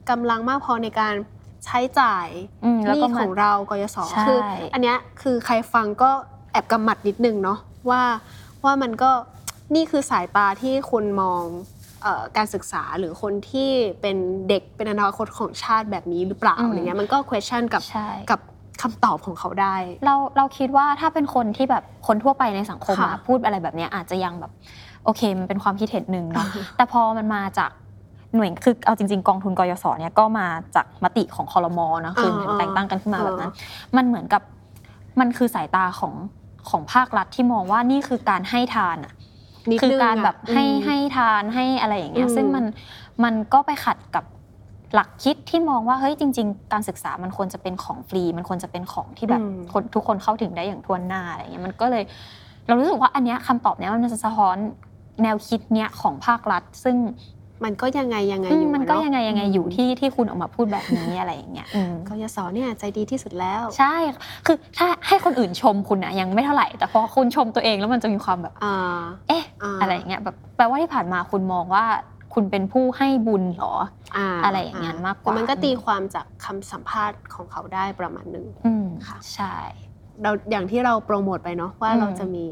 [0.09, 1.13] กำลังมากพอในการ
[1.65, 2.27] ใช้จ่าย
[2.63, 4.39] อืมหแล้วนี้ก็ขมาองเรากยศใช่คือ
[4.73, 6.11] อันเนี้ยคือใครฟังก็
[6.51, 7.59] แอบกำหมัดนิดนึงเนาะ
[7.89, 8.01] ว่า
[8.65, 9.11] ว่ามันก็
[9.75, 11.43] นี่คือสายตาที่คนมอง
[12.01, 13.69] เอ่อการศึกษาหรือคนที่
[14.01, 14.17] เป็น
[14.49, 18.39] เด็กเป็นอนาคตของชาติแบบนี้หรือเปล่าอืมอะไรเงี้ยมันก็ question กับใช่กับ
[18.81, 24.51] คำตอบของเขาได้ เราเราคิดว่าถ้าเป็นคนที่แบบคนทั่วไปในสังคมค่ะอะพูดอะไรแบบเนี้ยอาจจะยังแบบ
[25.05, 27.71] โอเคมันเป็นความคิดเห็นหนึ่งเนาะแต่พอมันมาจาก
[28.35, 33.51] หน่วยคือเอาจริง ๆ กองทุนกยศเนี่ยก็มาจากมติของคอรมอนะคืออ่าแต่งตั้งกันขึ้นมาอ่าแบบนั้น
[33.97, 34.41] มันเหมือนกับ
[35.19, 36.13] มันคือสายตาของ
[36.69, 39.13] ของภาครัฐที่มองว่านี่คือการให้ทานอะ
[39.69, 42.65] นิดคือนึงการแบบะให้อืมให้ทานให้อะไรอย่างเงี้ยอืมซึ่งมัน
[43.23, 44.25] มันก็ไปขัดกับ
[44.93, 52.03] หลักคิดที่มองว่าเฮ้ยจริง ๆ การศึกษามันควรจะเป็นของฟรี มันควรจะเป็นของที่แบบอืมคนทุกคนเข้าถึงได้อย่างทั่วหน้าอะไรเงี้ยมันก็เลย
[52.67, 54.57] เรารู้สึกว่าอันเนี้ยคำตอบเนี้ยมันจะสะท้อน
[55.23, 56.95] แนวคิดเนี้ยของภาครัฐ ซึ่ง
[57.63, 63.95] มันก็ยังไงยังไงอือมยู่มันก็อะเาะยังไงยังไงอยู่ที่ที่คุณออกมาพูดแบบนี้อะไรอย่างเงี้ยอืมกยศเนี่ยใจดีที่สุดแล้ว ใช่
[64.45, 71.85] คือถ้าให้คนอื่นชมคุณนะยังไม่เท่าไหร่ แต่พอคุณชมตัวเองแล้วมันจะมีความแบบอ่าเอ๊ะอ่าอะไรอย่างเงี้ยแบบแปลว่าที่ผ่านมาคุณมองว่า
[72.33, 73.75] คุณเป็นผู้ให้บุญเหรอ
[74.17, 79.55] อ่าอะไรอย่างนั้นมากกว่าแต่มันก็ตีความจากคำสัมภาษณ์ของเขาได้ประมาณหนึ่งอืมค่ะใช่
[80.21, 82.45] เราอย่างที่เราโปรโมทไปเนาะว่าอืมเราจะมี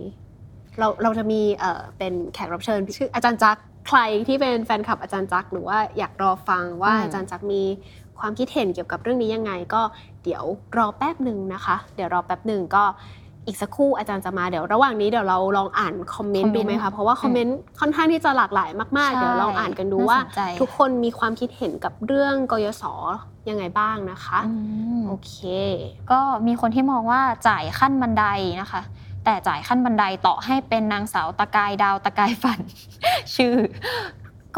[0.79, 7.63] เราเราจะมีเอ่อเป็นแขกรับเชิญชื่ออาจารย์จักร ใครที่เป็นแฟนคลับอาจารย์จักรหรือว่าอยากรอฟังว่าอาจารย์จักรมี
[8.19, 9.81] ความคิดเห็นเกี่ยวกับเรื่องนี้ยังไง ก็
[10.23, 10.43] เดี๋ยว
[10.77, 12.83] รอแป๊บหนึ่งนะคะ เดี๋ยวรอแป๊บหนึ่งก็
[13.47, 22.83] อีกสักครู่อาจารย์จะมาเดี๋ยวระหว่างนี้เดี๋ยวเราลองอ่านคอมเมนต์ดูไหมคะเพราะว่าคอมเมนต์ค่อนข้างที่จะหลากหลายมากๆใช่เดี๋ยวลองอ่านกันดูว่าน่สนใจทุกคนมีความคิดเห็นกับเรื่องกยศ
[23.49, 24.53] ยังไงบ้างนะคะอื
[24.99, 25.35] มโอเค
[26.11, 28.25] ก็มีคนที่มองว่าจ่ายขั้นบันได
[28.61, 28.81] นะคะ
[29.27, 32.59] แต่จ่ายขั้นบันไดต่อให้เป็นนางสาวตะกายดาวตะกายฝัน
[33.35, 33.55] ชื่อ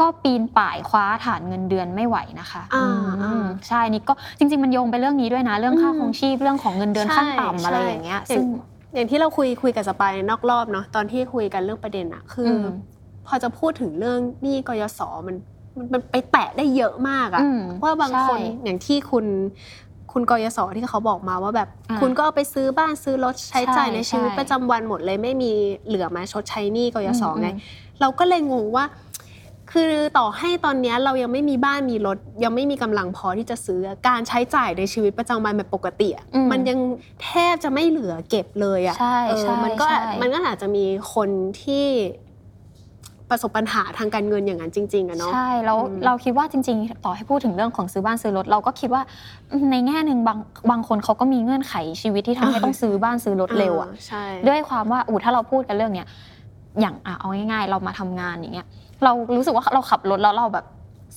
[0.04, 8.46] ็ปีนป่ายคว้าฐานเงินเดือนไม่ไหวนะคะอ่าอืมอ่าใช่นี่ก็จริง ๆ มันโยงไปเรื่องนี้ด้วยนะ เรื่องค่าอืมครองชีพเรื่องของเงินเดือนขั้นต่ำใช่อะไรอย่างเงี้ยใช่ซึ่ง
[8.94, 12.66] อย่างที่เราคุยคุยกับสปายนอกรอบเนาะตอนที่คุยกันเรื่องประเด็นอะคืออม
[13.26, 15.36] พอจะพูดถึงเรื่องหนี้กยศมัน
[15.76, 19.26] มันมันไปแตะได้เยอะมากอะอืมว่าบางคนใช่อย่างที่คุณ
[20.12, 25.52] คุณกยศที่เขาบอกมาว่าแบบอ่าคุณก็เอาไปซื้อบ้านซื้อรถใช้จ่ายใช่ในชีวิตใช่ประจำวันหมดเลยไม่มี
[25.86, 27.48] เหลือมาชดใช้หนี้กยศอืมไง
[28.00, 28.84] เราก็เลยงงว่า
[29.72, 36.78] คือต่อให้ตอนเนี้ยเรายังไม่มีบ้านมีรถ ยังไม่มีกำลังพอที่จะซื้อการใช้จ่ายในชีวิตประจำวันแบบปกติอะอืมมันยัง
[37.24, 41.28] แทบจะไม่เหลือเก็บเลยอะใช่เออใช่มันก็ใช่มันก็อาจจะมีคน
[41.62, 41.86] ที่
[43.30, 49.02] ประสบปัญหาทางการเงินอย่างนั้นจริง ๆอะเนาะใช่แล้วอืมเราคิดว่าจริง ๆ ต่อให้พูดถึงเรื่องของซื้อบ้านซื้อรถเราก็คิดว่า
[49.72, 50.38] ในแง่หนึ่งบาง
[50.70, 56.06] บางคนเขาก็มีเงื่อนไขชีวิตที่ทำให้ต้องซื้อบ้านซื้อรถเร็วอะใช่ด้วยความว่าอูถ้าเราพูดกันเรื่องเนี้ย
[56.80, 58.66] อย่างอะเอาง่าย ๆ เรามาทำงานอย่างเงี้ย
[59.04, 60.66] เรารู้สึกว่าเราขับรถแล้วเราแบบ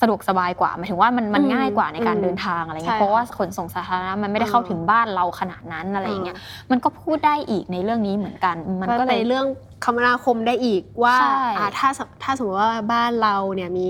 [0.01, 6.37] สะดวกสบายกว่าหมายถึงว่ามันมันอืมง่ายกว่าในการอืมเดินทางอะไรเงี้ใช่ยเพราะว่าค่ะขนส่งสาธารณะมันไม่ได้เข้าเออถึงบ้านเราขนาดนั้นอะไรอย่างเงี้ย
[6.71, 9.45] มันก็พูดได้อีกในเรื่องนี้เหมือนกัน มันก็ก็ในเลยเรื่อง
[9.83, 13.87] คมนาคมได้อีกว่าใช่อ่าถ้าสมถ้าสมมติว่าบ้านเราเนี่ยมี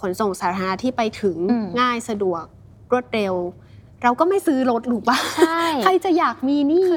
[0.00, 2.44] ขนส่งสาธารณะที่ไปถึงอืมง่ายสะดวก
[2.92, 3.34] รวดเร็ว
[4.02, 6.90] เราก็ไม่ซื้อรถหรือปะใช่ใครจะอยากมีหนี่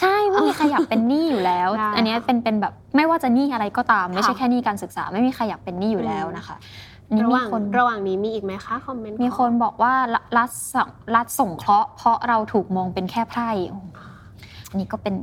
[0.00, 6.56] ใช่ไม่มีใครอยากเป็นหนี้อยู่แล้วได้อันเนี้ยเป็นเป็นแบบไม่ว่าจะหนี้อะไรก็ตาม ไม่ใช่ค่ะแค่หนี้การศึกษา ไม่มีใครอยากเป็นหนี้อยู่แล้วนะคะ
[7.10, 10.74] นี่ระหมีว่างคนระหว่างนี้มีอีกไหมคะคอมเมนต์มีคนบอกว่ารัรัฐส
[11.14, 13.50] รัฐส่งเคราะห์เพราะเราถูกมองเป็นแค่ไพร่
[14.70, 15.14] อันนี้ก็เป็น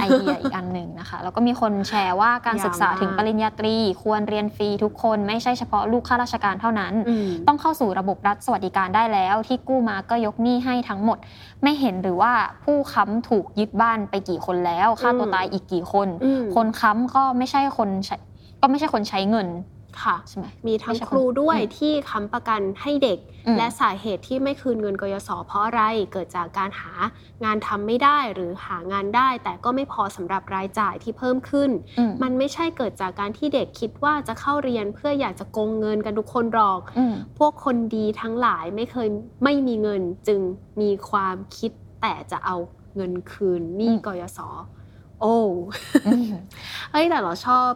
[0.00, 11.18] ไอเดียอีกอันหนึ่งนะคะ แล้วก็มีคนแชร์ว่าการศึกษาถึงปริญญาตรี ควรเรียนฟรีทุกคนไม่ใช่เฉพาะลูกข้าราชการเท่านั้นอืมต้องเข้าสู่ระบบรัฐสวัสดิการได้แล้ว ที่กู้มาก็ยกหนี้ให้ทั้งหมด
[11.62, 12.32] ไม่เห็นหรือว่า
[12.64, 18.16] ผู้ค้ำถูกยึดบ้านไปกี่คนแล้วฆ่าตัวอืมตายอีกกี่คนอืมคนค้ำก็ไม่ใช่คนใช้
[18.62, 19.48] ก็ไม่ใช่คนใช้เงิน
[20.04, 25.82] ค่ะใช่ไหมมีทั้งไม่ใช่ครูด้วยอืมที่ค้ำประกันให้เด็กอืมและสาเหตุที่ไม่คืนเงินกยศเพราะอะไร
[26.12, 26.92] เกิดจากการหา
[27.44, 39.08] งานทำไม่ได้หรือหางานได้ แต่ก็ไม่พอสำหรับรายจ่ายที่เพิ่มขึ้นอืมมันไม่ใช่เกิดจากการที่เด็กคิดว่าจะเข้าเรียนเพื่ออยากจะโกงเงินกันทุกคนหรอกอืมพวกคนดีทั้งหลายไม่เคย
[39.44, 40.40] ไม่มีเงินจึง
[40.80, 41.70] มีความคิด
[42.02, 42.56] แต่จะเอา
[42.96, 44.40] เงินคืนหนี้อืมกยศ
[45.20, 45.36] โอ้
[46.06, 46.32] อืม
[46.92, 47.70] เฮ้ยแต่เราชอบ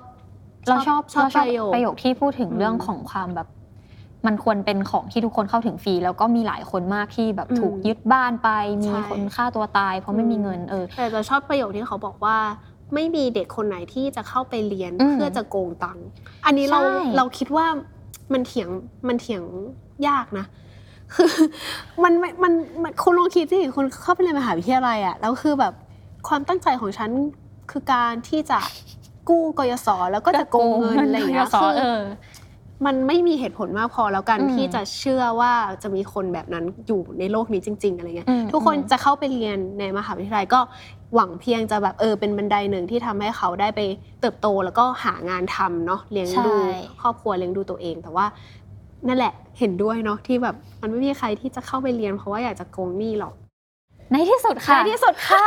[0.68, 3.48] เราชอบชอบเราชอบประโยคประโยคที่พูดถึงอืมเรื่องของความแบบ
[4.26, 8.48] มันควรเป็นของที่ทุกคนเข้าถึงฟรีแล้วก็มีหลายคนมากที่แบบอืมถูกยึดบ้านไป
[8.80, 12.36] มีใช่คนฆ่าตัวตายเพราะไม่มีเงินเออแต่จะชอบประโยคที่เขาบอกว่า
[12.94, 16.06] ไม่มีเด็กคนไหนที่จะเข้าไปเรียนอืมเพื่อจะโกงตังค์
[16.46, 17.66] อันนี้เราใช่เราคิดว่า
[18.32, 18.68] มันเถียง
[19.08, 19.42] มันเถียง
[20.08, 20.46] ยากนะ
[21.14, 21.30] คือ
[22.02, 25.74] มันมันมันมันคุณลองคิดสิคุณเข้าไปเรียนมหาวิทยาลัยอะแล้วคือแบบ
[26.28, 27.10] ความตั้งใจของฉัน
[27.70, 28.58] คือการที่จะ
[29.28, 32.00] กู้กยศแล้วก็จะโกงเงินอะไรอย่างเงี้ยสอคือเออ
[32.86, 35.52] มันไม่มีเหตุผลมากพอแล้วกันอืมที่จะเชื่อว่า
[35.82, 40.60] จะมีคนแบบนั้นอยู่ในโลกนี้จริง ๆ อะไรเงี้ยอืมทุกคนอืมจะเข้าไปเรียนในมหาวิทยาลัยก็
[41.14, 43.80] หวังเพียงจะแบบเออเป็นบันไดหนึ่งที่ทำให้เขาได้ไป
[44.20, 48.26] เติบโตแล้วก็หางานทำเนาะเลี้ยงดูใช่ครอบครัวเลี้ยงดูตัวเองแต่ว่า
[49.08, 53.34] นั่นแหละเห็นด้วยเนาะที่แบบมันไม่มีใครที่จะเข้าไปเรียน เพราะว่าอยากจะโกงหนี้หรอก
[54.12, 55.44] ในที่สุดค่ะในที่สุดค่ะ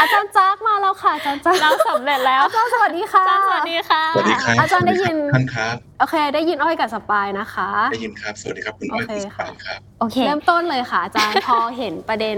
[0.00, 12.36] อาจารย์จักมาแล้วค่ะอาจารย์จักเราสำเร็จแล้ว อาจารย์สวัสดีค่ะอาจารย์สวัสดีค่ะ สวัสดีครับอาจารย์ได้ยิน ท่านครับ โอเค ได้ยินอ้อยกับสปายนะคะ ได้ยินครับ สวัสดีครับคุณอ้อยโอเคคุณสค่ะปายครับ โอเค เริ่มต้นเลยค่ะอาจารย์ พอเห็นประเด็น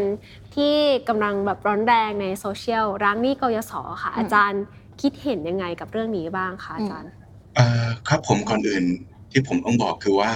[0.55, 0.75] ที่
[1.09, 3.73] กำลังแบบร้อนแรงในโซเชียลล้างหนี้กยศ
[4.03, 4.63] ค่ะ อืมอาจารย์
[5.01, 7.11] คิดเห็นยังไงกับเรื่องนี้บ้างคะอาจารย์
[7.57, 8.85] เอ่อครับผมก่อนอื่น
[9.31, 10.33] ที่ผมต้องบอกคือว่า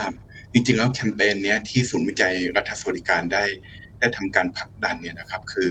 [0.53, 3.45] จริงๆแล้วแคมเปญเนี้ยที่ศูนย์วิจัยรัฐสวัสดิการได้
[3.99, 5.71] ได้ทำการผลักดันเนี่ยนะครับ คือ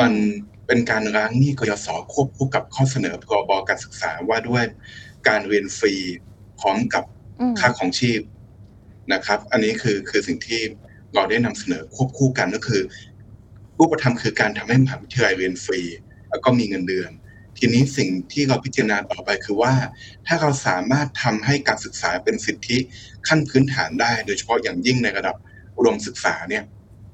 [0.00, 0.12] มัน
[0.66, 4.64] เป็นการล้างหนี้กยศควบคู่กับข้อเสนอพรบการศึกษาว่าด้วย
[5.28, 5.94] การเรียนฟรี
[6.60, 7.04] พร้อมกับ
[7.40, 8.20] อืมค่าของชีพ
[9.12, 10.60] นะครับ อันนี้คือคือสิ่งที่
[11.14, 12.82] เราได้นำเสนอควบคู่กันก็คือ
[13.78, 15.80] รูปธรรมคือการทำให้มหาวิทยาลัยเรียนฟรี
[16.30, 17.10] แล้วก็มีเงินเดือน
[17.58, 19.74] ทีนี้สิ่งที่เราพิจารณาต่อไปคือว่า
[20.26, 22.76] ถ้าเราสามารถทำให้การศึกษาเป็นสิทธิ
[23.28, 25.36] ขั้นพื้นฐานได้ โดยเฉพาะอย่างยิ่งในระดับ
[25.76, 26.64] อุดมศึกษาเนี่ย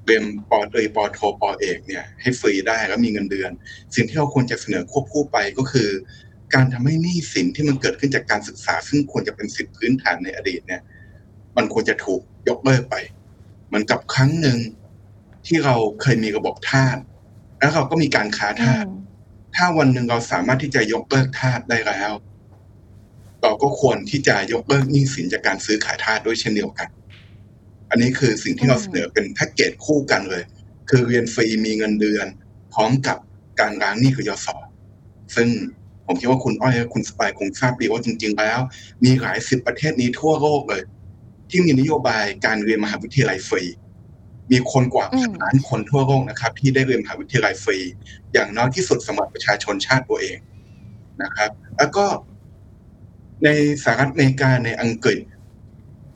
[0.07, 3.51] เรียนปอเอยปอโทปอเอกเนี่ยให้ฟรีได้แล้วมีเงินเดือน
[3.95, 5.89] สิ่งที่เราควรจะเสนอควบคู่ไปก็คือ
[6.53, 10.81] การทำให้หนี้สินที่มันเกิดขึ้นจากการศึกษา ซึ่งควรจะเป็นสิทธิพื้นฐานในอดีตเนี่ย
[11.57, 12.95] มันควรจะถูกยกเลิกไป
[13.67, 14.57] เหมือนกับครั้งหนึ่ง
[15.47, 16.97] ที่เราเคยมีระบบทาส
[17.59, 18.85] แล้วเราก็มีการค้าทาส
[19.55, 22.11] ถ้าวันหนึ่งเราสามารถที่จะยกเลิกทาสได้แล้ว
[23.41, 26.87] เราก็ควรที่จะยกเลิกหนี้สินจากการซื้อขายทาสด้วยเช่นเดียวกัน
[27.89, 30.43] อันนี้คือสิ่งที่เราอืมเสนอเป็นแพ็กเกจคู่กันเลย
[30.89, 32.27] คือเรียนฟรีมีเงินเดือน
[32.73, 33.17] พร้อมกับ
[33.59, 34.47] การล้างหนี้คือยศ
[35.35, 35.49] ซึ่ง
[36.05, 38.59] ผมคิดว่าคุณอ้อยและคุณสปายคงทราบดีว่าจริง ๆ แล้ว
[39.03, 40.81] มีหลายสิบประเทศนี้ทั่วโลกเลย
[41.49, 43.63] ที่มีนโยบายการเรียนมหาวิทยาลัยฟรี
[44.51, 47.77] มีคนกว่าอืมพันล้านคนทั่วโลกนะครับ ที่ได้เรียนมหาวิทยาลัยฟรี
[48.33, 50.37] อย่างน้อยที่สุดสำหรับประชาชนชาติตัวเอง
[51.23, 52.05] นะครับ แล้วก็
[53.43, 53.49] ใน
[53.83, 55.19] สหรัฐอเมริกาในอังกฤษ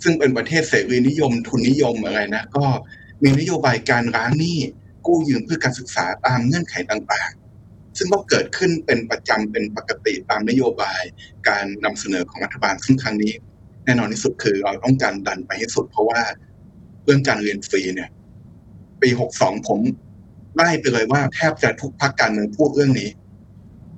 [0.04, 2.66] ซึ่งเป็นประเทศเสรีนิยมทุนนิยมอะไรนะก็
[3.24, 4.58] มีนโยบายการล้างหนี้
[5.08, 11.02] กู้ยืมเพื่อการศึกษาตามเงื่อนไขต่างๆ ซึ่งก็เกิดขึ้นเป็นประจำเป็นปกติตามนโยบาย
[11.50, 13.34] การนำเสนอของรัฐบาลซึ่งครั้งนี้
[13.86, 16.22] แน่นอนที่สุดคือเราต้องการดันไปให้สุด เพราะว่า
[17.06, 18.10] เรื่องการเรียนฟรีเนี่ย
[19.02, 19.80] ปี62ผม
[20.56, 23.10] ไล่ไปเลยว่าแทบจะทุกพรรคการเมืองพูดเรื่องนี้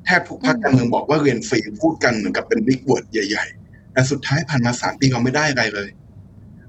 [0.05, 3.62] แทบทุกพรรคการเมืองบอกว่าเรียนฟรีพูดกันเหมือนกับเป็น big word ใหญ่ ๆ
[3.93, 5.89] แต่สุดท้ายผ่านมาสามปีเราไม่ได้อะไรเลย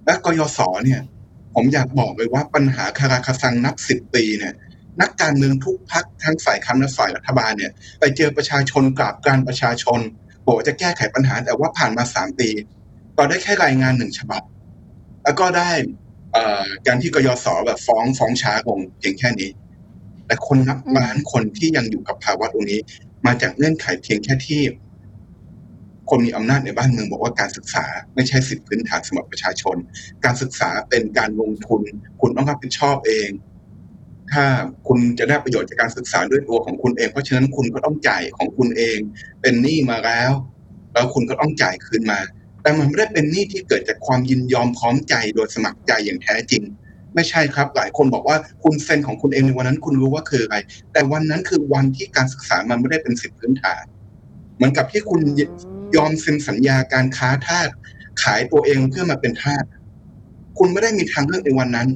[0.04, 1.00] และกยศเนี่ย
[1.54, 4.54] ผมอยากบอกเลยว่าปัญหาคาราคาซังนับสิบปีเนี่ย
[5.00, 10.00] นักการเมืองทุกพรรคทั้งฝ่ายค้านและฝ่ายรัฐบาลเนี่ย ไปเจอประชาชนกราบกรานประชาชน
[10.46, 12.48] บอกว่าจะแก้ไขปัญหาแต่ว่าผ่านมาสามปี
[13.16, 14.42] ก็ได้แค่รายงานหนึ่งฉบับ
[15.24, 15.70] แล้วก็ได้
[16.86, 19.50] การที่กยศแบบฟ้องฟ้องช้าลงเพียงแค่นี้
[20.26, 22.80] แต่คนนับล้านคนที่ยังอยู่กับภาวะตรงนี้
[23.26, 24.62] มาจากเงื่อนไขเพียงแค่ที่
[26.10, 29.76] คนมีอำนาจในบ้านเมืองบอกว่าการศึกษาไม่ใช่สิทธิพื้นฐานสำหรับประชาชน
[30.24, 31.82] การศึกษาเป็นการลงทุน
[32.20, 33.28] คุณต้องรับผิดชอบเอง
[34.32, 34.44] ถ้า
[34.88, 38.98] คุณจะได้ประโยชน์จากการศึกษาด้วยตัวของคุณเอง เพราะฉะนั้นคุณก็ต้องจ่ายของคุณเอง
[39.42, 40.32] เป็นหนี้มาแล้ว
[40.92, 42.20] แล้วคุณก็ต้องจ่ายคืนมา
[42.62, 46.62] แต่มันไม่ได้เป็นหนี้ที่เกิดจากความยินยอมพร้อมใจโดยสมัครใจอย่างแท้จริง
[47.14, 50.56] ไม่ใช่ครับ หลายคนบอกว่าคุณเซ็นของคุณเองในวันนั้นคุณรู้ว่าคืออะไร
[50.92, 53.84] แต่วันนั้นคือวันที่การศึกษามันไม่ได้เป็นสิทธิพื้นฐาน
[54.56, 55.20] เหมือนกับที่คุณ
[55.96, 57.68] ยอมเซ็นสัญญาการค้าทาส
[58.22, 59.64] ขายตัวเองเพื่อมาเป็นทาส
[60.58, 61.88] คุณไม่ได้มีทางเลือกในวันนั้น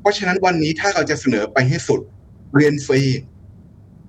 [0.00, 2.00] เพราะฉะนั้นวันนี้ถ้าเราจะเสนอไปให้สุด
[2.54, 3.02] เรียนฟรี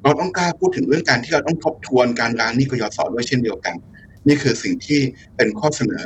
[0.03, 3.75] เราต้องกล้าพูดถึงเรื่องการที่เราต้องทบทวนการร้านนี้กยศด้วยเช่นเดียวกัน
[4.27, 4.99] นี่คือสิ่งที่
[5.35, 6.03] เป็นข้อเสนอ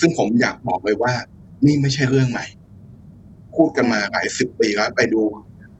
[0.00, 1.12] ซึ่งผมอยากบอกเลยว่า
[1.66, 2.46] นี่ไม่ใช่เรื่องใหม่
[3.54, 5.22] พูดกันมาหลายสิบปีแล้วไปดู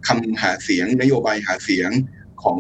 [0.06, 1.90] คำหาเสียงนโยบายหาเสียง
[2.42, 2.58] ของ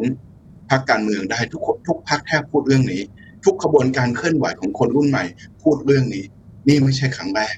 [0.70, 3.02] พรรคการเมืองได้ทุกทุกพรรคแทบพูดเรื่องนี้
[3.44, 5.24] ทุกขบวนการเคลื่อนไหวของคนรุ่นใหม่
[5.62, 6.24] พูดเรื่องนี้
[6.68, 7.54] นี่ไม่ใช่ครั้งแรก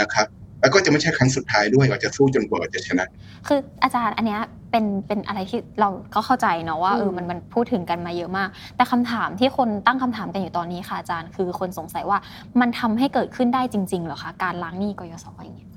[0.00, 0.26] นะครับ
[0.60, 3.06] แล้วก็จะไม่ใช่ครั้งสุดท้ายด้วยเราจะสู้จนกว่าเราจะชนะ
[3.46, 12.18] คืออาจารย์อันเนี้ยเป็นเป็นอะไรที่เราก็เข้าใจเนาะว่าเอออืมมันมันพูดถึงกันมาเยอะมาก แต่คำถามที่คนตั้งคำถามกันอยู่ตอนนี้ค่ะอาจารย์คือคนสงสัยว่า
[12.60, 15.68] มันทำให้เกิดขึ้นได้จริงๆเหรอคะการล้างหนี้กยศอย่างเงี้ย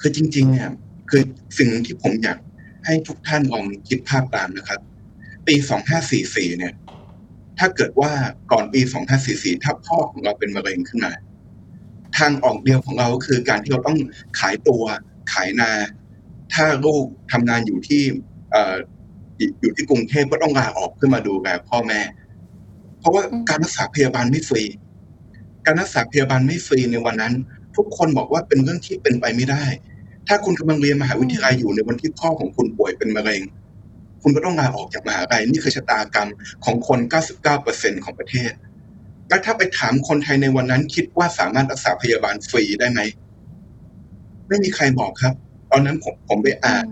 [0.00, 0.70] คือจริงๆเนี่ย
[1.10, 1.22] คือ
[1.58, 2.38] สิ่งที่ผมอยาก
[2.86, 4.80] ให้ทุกท่านลองคิดภาพตามนะครับ
[5.46, 5.54] ปี
[6.06, 6.72] 2544 เนี่ย
[7.58, 8.12] ถ้าเกิดว่า
[8.52, 8.80] ก่อนปี
[9.22, 11.12] 2544 ถ้าพ่อของเราเป็นมะเร็งขึ้นมา
[12.18, 13.98] ทางออกเดียวของเราก็คือการที่เราต้อง
[14.38, 14.82] ขายตัว
[15.32, 15.70] ขายนา
[16.54, 18.02] ถ้าลูกทำงานอยู่ที่
[18.50, 18.76] เอ่อ
[19.60, 22.00] อยู่ที่กรุงเทพก็ต้องลาออกเพื่อมาดูแลพ่อแม่
[22.98, 24.64] เพราะว่าอืมการรักษาพยาบาลไม่ฟรี
[25.66, 27.34] การรักษาพยาบาลไม่ฟรีในวันนั้น
[27.76, 29.64] ทุกคนบอกว่าเป็นเรื่องที่เป็นไปไม่ได้
[30.28, 33.42] ถ้าคุณกำลังเรียนมหาวิทยาลัยอยู่ในวันที่พ่อของคุณป่วยเป็นมะเร็ง
[34.28, 36.30] คุณก็ต้องลาออกจากมหาลัยนี่คือชะตากรรม
[36.64, 36.98] ของคน
[37.52, 38.52] 99%ของประเทศ
[39.28, 43.00] แล้วถ้าไปถามคนไทยในวันนั้น คิดว่าสามารถรักษาพยาบาลฟรีได้ไหม
[44.48, 45.34] ไม่มีใครบอกครับ
[45.70, 46.86] ตอนนั้นผมผมไปอ่าน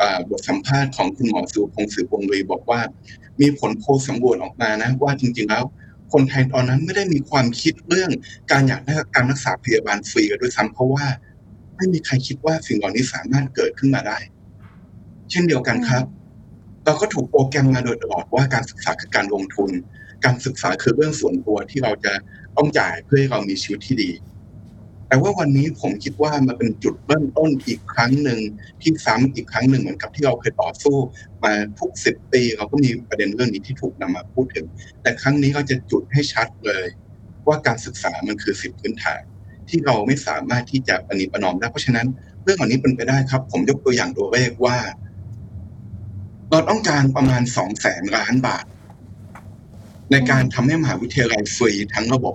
[0.00, 2.80] อ่าบทสัมภาษณ์ของคุณหมอสุพงศ์สืบวงศ์ลีบอกว่า
[3.40, 5.64] มีผลโพลสำรวจออกมานะ ว่าจริง ๆ แล้ว
[6.12, 8.10] คนไทยตอนนั้นไม่ได้มีความคิดเรื่อง
[8.50, 11.06] การอยากได้การรักษาพยาบาลฟรีกันด้วยซ้ำเพราะว่า
[11.76, 14.18] ไม่มีใครคิดว่าสิ่งเหล่านี้สามารถเกิดขึ้นมาได้
[15.30, 16.04] เช่นเดียวกันครับ
[16.88, 19.70] เราก็ถูกโปรแกรมมาโดยตลอดว่าการศึกษาคือการลงทุน
[20.24, 22.12] การศึกษาคือเรื่องส่วนตัวที่เราจะ
[22.56, 24.10] ต้องจ่ายเพื่อให้เรามีชีวิตที่ดี
[25.08, 28.40] แต่ว่าวันนี้ผมคิดว่ามันเป็นจุดเริ่มต้นอีกครั้งหนึ่ง
[28.80, 30.96] ที่ซ้ำอีกครั้งหนึ่งเหมือนกับที่เราเคยต่อสู้
[31.44, 34.66] มาทุกสิบปีเราก็มีประเด็นเรื่องนี้ที่ถูกนำมาพูดถึง
[35.02, 36.86] แต่ครั้งนี้เราจะจุดให้ชัดเลย
[37.48, 39.22] ว่าการศึกษามันคือสิทธิพื้นฐาน
[39.68, 42.06] ที่เราไม่สามารถที่จะประนีประนอมได้เพราะฉะนั้น
[42.42, 44.76] เรื่องเหล่านี้เป็นไปได้ครับ ผมยกตัวอย่างตัวเลขว่า
[46.50, 48.64] เราต้องการประมาณสองแสนล้านบาท
[50.10, 52.34] ในการทำให้มหาวิทยาลัยฟรีทั้งระบบ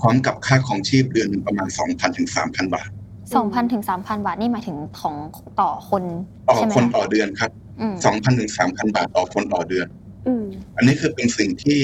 [0.00, 2.88] พร้อมกับค่าครองชีพเดือนหนึ่งประมาณสองพันถึงสามพันบาท
[3.34, 5.16] สองพันถึงสามพันบาทนี่หมายถึงของ
[5.60, 6.02] ต่อคน
[6.48, 9.86] ต่อใช่ไหมคนคะต่อเดือนครับอืมสองพันถึงสามพันบาทต่อคนต่อเดือน
[10.26, 10.44] อืม
[10.76, 11.80] อันนี้คือเป็นสิ่งที่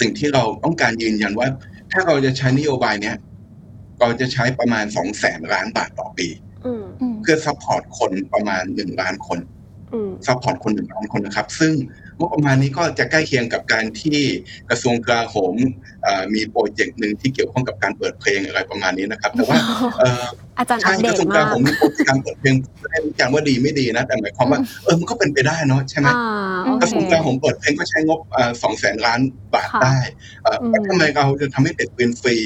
[0.00, 1.48] สิ่งที่เราต้องการยืนยันว่า
[1.92, 3.16] ถ้าเราจะใช้นโยบายเนี้ย
[4.00, 6.28] เราจะใช้ประมาณสองแสนล้านบาทต่อปี
[6.66, 9.57] อืมอืมเพื่อ support คนประมาณหนึ่งล้านคนอืม
[10.26, 11.72] ซัพพอร์ตคนหนึ่งล้านคนนะครับ ซึ่ง
[12.18, 14.20] งบประมาณนี้ก็จะใกล้เคียงกับการที่
[14.70, 15.56] กระทรวงกลาโหม
[16.02, 19.58] เอ่อมีโปรเจกต์หนึ่งที่เกี่ยวข้องกับการเปิดเพลงอะไรประมาณนี้นะครับ แต่ว่า
[19.98, 20.24] เอ่อ
[20.58, 26.20] อาจารย์อัใช่ปเดกระตทรวงกลามากโหมมีโปรเจกต์การเปิดเพลงไม่ได้วิจารณ์ว่าดีไม่ดีนะ แต่หมายความว่าเออมันก็เป็นไปได้เนาะใช่ไหมอ่า
[26.64, 28.20] โอกระเคทรวงกลาโหมเปิดเพลงก็ใช้งบ
[28.62, 29.20] สองแสนล้าน
[29.54, 29.96] บาทค่ะได้
[30.42, 32.36] เอ่ออืมแต่ทำไมเราจะทำให้เด็กเรียนฟรี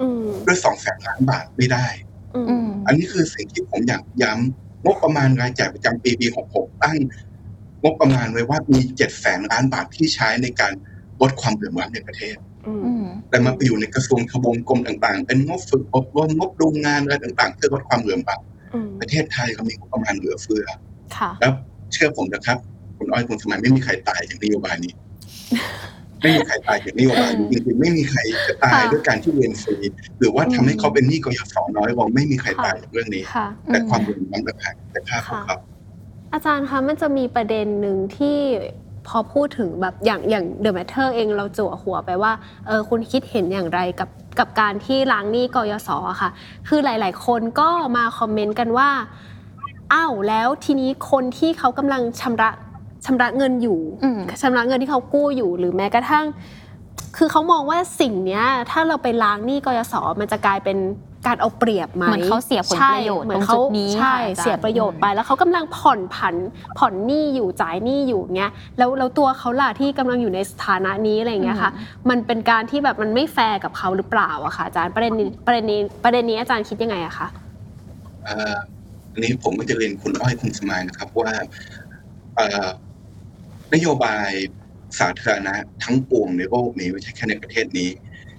[0.00, 1.86] อืมด้วยสองแสนล้านบาทไม่ได้
[2.34, 6.98] อือืมมอันนี้คือสิ่งที่ผมอยากย้ำ งบประมาณรายจ่ายประจำปีปี 66 ตั้ง
[7.82, 10.72] งบประมาณไว้ว่ามี 7 แสนล้านบาทที่ใช้ในการ
[11.20, 18.36] ลดความเหลื่อมล้ำในประเทศอืมอืมแต่มาไปอยู่ในกระทรวงทบวงกรมต่าง ๆ เป็นงบฝึกอบรมงบดูงานอะไรต่างๆ เพื่อลดความเหลื่อมล้
[18.74, 20.64] อืมำประเทศไทยเรามีงบประมาณเหลือเฟือ
[21.16, 21.52] ค่ะแล้ว
[21.92, 22.58] เชื่อผมนะครับ
[22.96, 24.92] คุณอ้อยคุณสมัยไม่มีใครตายจากนโยบายนี้
[26.22, 29.76] ไม่มีใครตายจากนโยบายนี้จริงๆไม่มีใครจะตายค่ะด้วยการที่เรียนฟรี
[30.18, 35.56] หรือว่าทำให้อืมเขาเป็นหนี้กยศน้อยลงไม่มีใครค่ะตายจากเรื่องนี้ค่ะแต่อืมความเหลื่อมล้ำต่างหากแต่ค่าของเขา
[36.32, 38.38] อาจารย์คะมันจะมีประเด็นหนึ่งที่
[39.08, 42.32] พอพูดถึงแบบอย่างอย่างเดอะแมทเทอร์เองเราจั่วหัวไปว่า
[42.66, 44.08] เออคุณคิดเห็นอย่างไรกับ
[44.38, 46.30] กับการที่ล้างหนี้กยศอะค่ะ
[46.68, 48.90] คือหลาย ๆ คนก็มาคอมเมนต์กันว่า
[49.92, 52.50] อ้าวแล้วทีนี้คนที่เขากำลังชำระ
[53.06, 56.24] ชำระเงินอยู่อืมชำระเงินที่เขากู้อยู่ หรือแม้กระทั่ง
[57.18, 60.78] คือเขามองว่าสิ่งเนี้ย ถ้าเราไปล้างหนี้กยศมันจะกลายเป็น
[61.26, 66.34] การเอาเปรียบไหมเหมือนเขาเสียผลประโยชน์ใช่เหมือนตรงเขาจุดนี้ใช่ค่ะอาจารย์เสียประโยชน์ไปแล้วเขากำลังผ่อนผัน
[66.78, 71.72] ผ่อนหนี้อยู่จ่ายหนี้อยู่เงี้ยแล้วแล้วตัวเขาล่ะที่กำลังอยู่ในสถานะนี้อะไรอย่างเงี้ยค่ะ
[72.10, 77.26] มันเป็นการที่แบบมันไม่แฟร์กับเขาหรือเปล่าอะค่ะอาจารย์ประเด็นนี้ประเด็นนี้ประเด็นนี้อาจารย์คิดยังไงอะคะ
[78.24, 78.54] เอ่อ
[79.12, 81.30] อันนี้ผมก็จะเรียนคุณอ้อยคุณสมายนะครับว่า
[82.36, 82.66] เอ่อ
[83.74, 84.30] นโยบาย
[84.98, 85.54] สาธารณะ
[85.84, 87.88] ทั้งปวงในโลกนี้ไม่ใช่แค่ในประเทศนี้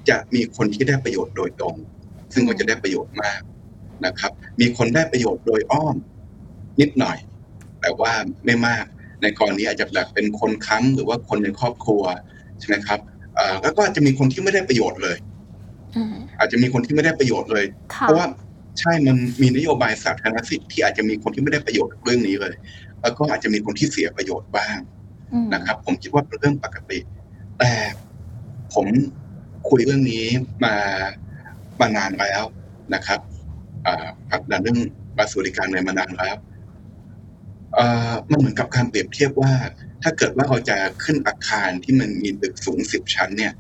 [0.10, 1.76] จะมีคนที่ได้ประโยชน์โดยตรง
[2.34, 3.42] ซึ่งก็จะได้ประโยชน์มาก
[4.06, 5.96] นะครับ มีคนได้ประโยชน์โดยอ้อม
[6.82, 7.18] นิดหน่อย
[7.82, 8.14] แต่ว่า
[8.46, 8.86] ไม่มาก
[9.22, 12.04] ในกรณีอาจจะแบบเป็นคนค้ำหรือว่าคนในครอบครัว
[12.60, 13.00] ใช่ไหมครับ
[13.36, 15.18] เอ่อแล้วก็อาจจะมีคนที่ไม่ได้ประโยชน์เลย
[15.96, 17.66] อืมอาจจะมีคนที่ไม่ได้ประโยชน์เลย
[17.96, 18.28] ค่ะเพราะว่า
[18.80, 22.56] ใช่มันมีนโยบายสาธารณสิทธิ์ที่อาจจะมีคนที่ไม่ได้ประโยชน์กับเรื่องนี้เลย
[23.02, 25.03] แล้วก็อาจจะมีคนที่เสียประโยชน์บ้างอืม
[25.54, 27.00] นะครับ ผมคิดว่าเป็นเรื่องปกติ
[27.60, 27.72] แต่
[28.74, 28.88] ผม
[29.70, 30.26] คุยเรื่องนี้
[30.66, 30.76] มา
[31.80, 32.44] มานานแล้ว
[32.94, 33.20] นะครับ
[33.86, 34.80] อ่าผลักดันเรื่อง
[35.18, 36.36] บัตรสวัสดิการเงินมานานแล้ว
[37.74, 39.54] เอ่อมันเหมือนกับการเปรียบเทียบว่า
[40.04, 43.54] ถ้าเกิดว่าเราจะขึ้นอาคารที่มันมีตึกสูงสิบชั้น เนี่ย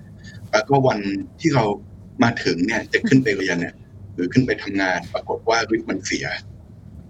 [0.51, 0.99] แล้วก็วัน
[1.39, 1.65] ที่เรา
[2.23, 3.75] มาถึงเนี่ย จะขึ้นไปเรียนเนี่ย
[4.13, 6.25] หรือขึ้นไปทำงาน ปรากฏว่าลิฟต์มันเสีย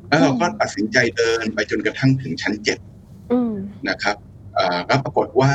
[0.08, 2.78] แล้วเราก็ตัดสินใจเดินไปจนกระทั่งถึงชั้นเจ็ด
[3.32, 3.54] อืม
[3.90, 4.33] นะครับเอ่อ
[4.88, 5.54] แล้วปรากฏว่า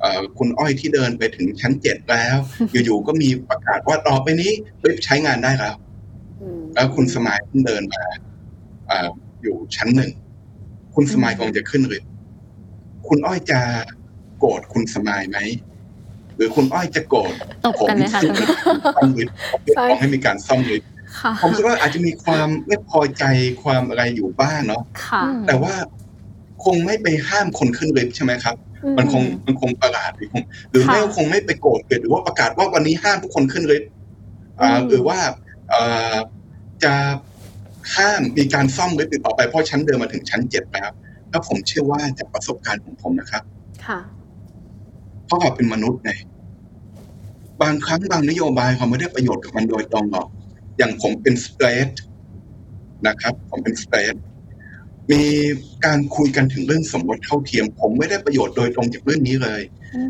[0.00, 2.36] เอ่อคุณอ้อยที่เดินไปถึงชั้นเจ็ดแล้ว
[2.84, 4.52] อยู่ๆก็มีประกาศว่าต่อไปนี้
[4.84, 5.76] ลิฟต์ใช้งานได้แล้ว
[6.42, 8.02] อืมแล้วคุณสมายเพิ่งเดินมา
[8.86, 9.08] เอ่อ
[9.42, 10.10] อยู่ชั้นหนึ่ง
[10.94, 12.10] คุณสมายกำลังจะขึ้นลิฟต์
[13.08, 13.60] คุณอ้อยจะ
[14.38, 15.38] โกรธคุณสมายไหม
[16.36, 17.32] หรือคุณอ้อยจะโกรธ
[17.66, 18.30] ตบกันไหมคะที่
[18.96, 20.88] ซ่อมลิฟต์เรียกร้องให้มีการซ่อมลิฟต์
[21.20, 23.24] ค่ะผมคิดว่าอาจจะมีความไม่พอใจ
[23.62, 25.97] ความอะไรอยู่บ้างเนาะค่ะอืมแต่ว่าค
[26.74, 28.56] งไม่ไปห้ามคนขึ้นลิฟต์ใช่ไหมครับ
[28.98, 33.90] มันคงมันคงประหลาดหรือคงหรือไม่ค่ะก็คงไม่ไปโกรธเกิดหรือว่าประกาศว่าวันนี้ห้ามทุกคนขึ้นลิฟต์
[34.60, 35.18] อ่าอืมหรือว่า
[35.68, 35.80] เอ่
[36.12, 36.14] อ
[36.84, 36.94] จะ
[37.96, 40.90] ห้ามมีการซ่อมลิฟต์อีกต่อไปเพราะชั้นเดินมาถึงชั้นเจ็ดแล้ว
[41.30, 43.42] แล้วผมเชื่อว่าจากประสบการณ์ของผมนะครับ
[43.86, 43.98] ค่ะ
[45.26, 46.12] เพราะเราเป็นมนุษย์ไง
[47.62, 50.28] บางครั้งบางนโยบายเราไม่ได้ประโยชน์กับมันโดยตรงหรอก
[50.78, 51.90] อย่างผมเป็นสเตรท
[53.06, 54.14] นะครับ ผมเป็นสเตรท
[55.12, 55.22] มี
[55.86, 59.60] การคุยกันถึงเรื่องสมรสเท่าเทียม ผมไม่ได้ประโยชน์โดยตรงจากเรื่องนี้เลย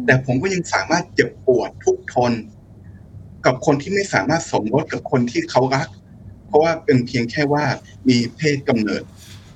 [0.04, 2.32] แต่ผมก็ยังสามารถเจ็บปวดทุกข์ทน
[3.46, 5.88] กับคนที่ไม่สามารถสมรสกับคนที่เขารัก
[6.46, 7.64] เพราะว่าเป็นเพียงแค่ว่า
[8.08, 9.02] มีเพศกำเนิด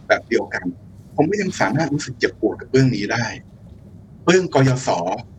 [0.07, 0.65] แบบเดียวกัน
[1.17, 3.27] ผมก็ยังสามารถรู้สึกเจ็บปวดกับเรื่องนี้ได้
[4.27, 4.89] เรื่องกยศ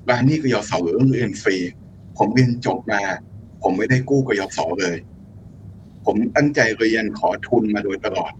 [0.09, 1.57] รายหนี้กยศหรือเรื่องเรียนฟรี
[2.17, 3.01] ผมเรียนจบมา
[3.63, 4.95] ผมไม่ได้กู้กยศเลย
[6.05, 8.33] ผมตั้งใจเรียนขอทุนมาโดยตลอด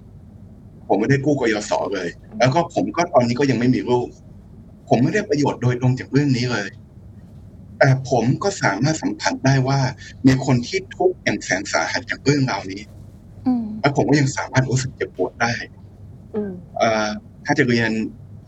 [0.87, 2.09] ผมไม่ได้กู้กยศเลย
[2.39, 4.07] แล้วก็ผมก็ตอนนี้ก็ยังไม่มีลูก
[4.89, 6.69] ผมไม่ได้ประโยชน์โดยตรงจากเรื่องนี้เลย
[7.77, 9.79] แต่ผมก็สามารถสัมผัสได้ว่า
[10.27, 12.81] มีคนที่ทุกข์อย่างแสนสาหัสจากเรื่องราวนี้
[13.47, 15.53] อืมแล้วผมก็ยังสามารถรู้สึกเจ็บปวดได้
[16.35, 17.09] อืมเอ่อ
[17.45, 17.91] ถ้าจะเรียน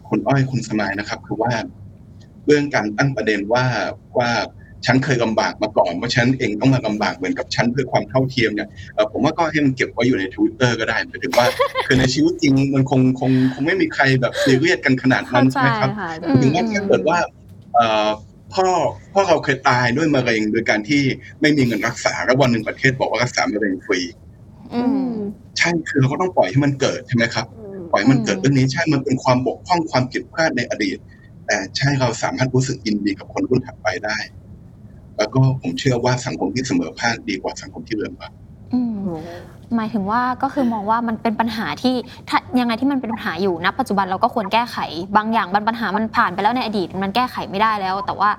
[0.08, 1.54] คุณอ้อยคุณสมายนะครับ คือว่า
[2.46, 3.66] เรื่องการตั้งประเด็นว่า
[4.18, 4.32] ว่า
[4.86, 11.48] ฉันเคยลำบากมาก่อนเพราะฉันเองต้องมาลำบากเหมือนกับฉันเพื่อความเท่าเทียมเนี่ยเอ่อผมว่าก็ให้มันเก็บไว้อยู่ในทวิตเตอร์ก็ได้หมายถึงว่า
[11.86, 17.18] คือในชีวิตจริงมันคงคงคงไม่มีใครแบบซีเรียสกันขนาดนั้เข้านใจใช่ไหมครับค่ะอืมถึงว่าถ้าเกิดว่า
[17.76, 18.08] เอ่อ
[18.54, 18.68] พ่อ
[19.14, 21.02] พ่อเราเคยตายด้วยมะเร็งโดยการที่
[21.42, 24.00] ไม่มีเงินรักษาแล้ววันหนึ่งประเทศบอกว่ารักษามะเร็งฟรี
[24.74, 25.12] อืม
[25.58, 30.98] ใช่คือเราก็ต้องปล่อยให้มันเกิดใช่ไหมครับอืมปล่อยให้มันเกิดอืมเรื่องนี้ใช่ มันเป็นความบกพร่องความผิดพลาดในอดีต
[31.46, 34.18] แต่ใช่เราสามารถรู้สึกยินดีกับคนรุ่นถัดไปได้
[35.18, 39.10] แล้วก็ผมเชื่อว่าสังคมที่เสมอภาคดีกว่าสังคมที่เหลื่อมล้ำอืม
[39.76, 41.96] หมายถึงว่าก็คือมองว่ามันเป็นปัญหาที่
[42.30, 44.78] ถ้ายังไงที่มันเป็นปัญหาอยู่ณปัจจุบันเราก็ควรแก้ไข
[45.18, 48.30] บางอย่างบางปัญหามันผ่านไปแล้วในอดีต มันแก้ไขไม่ได้แล้ว แต่ว่า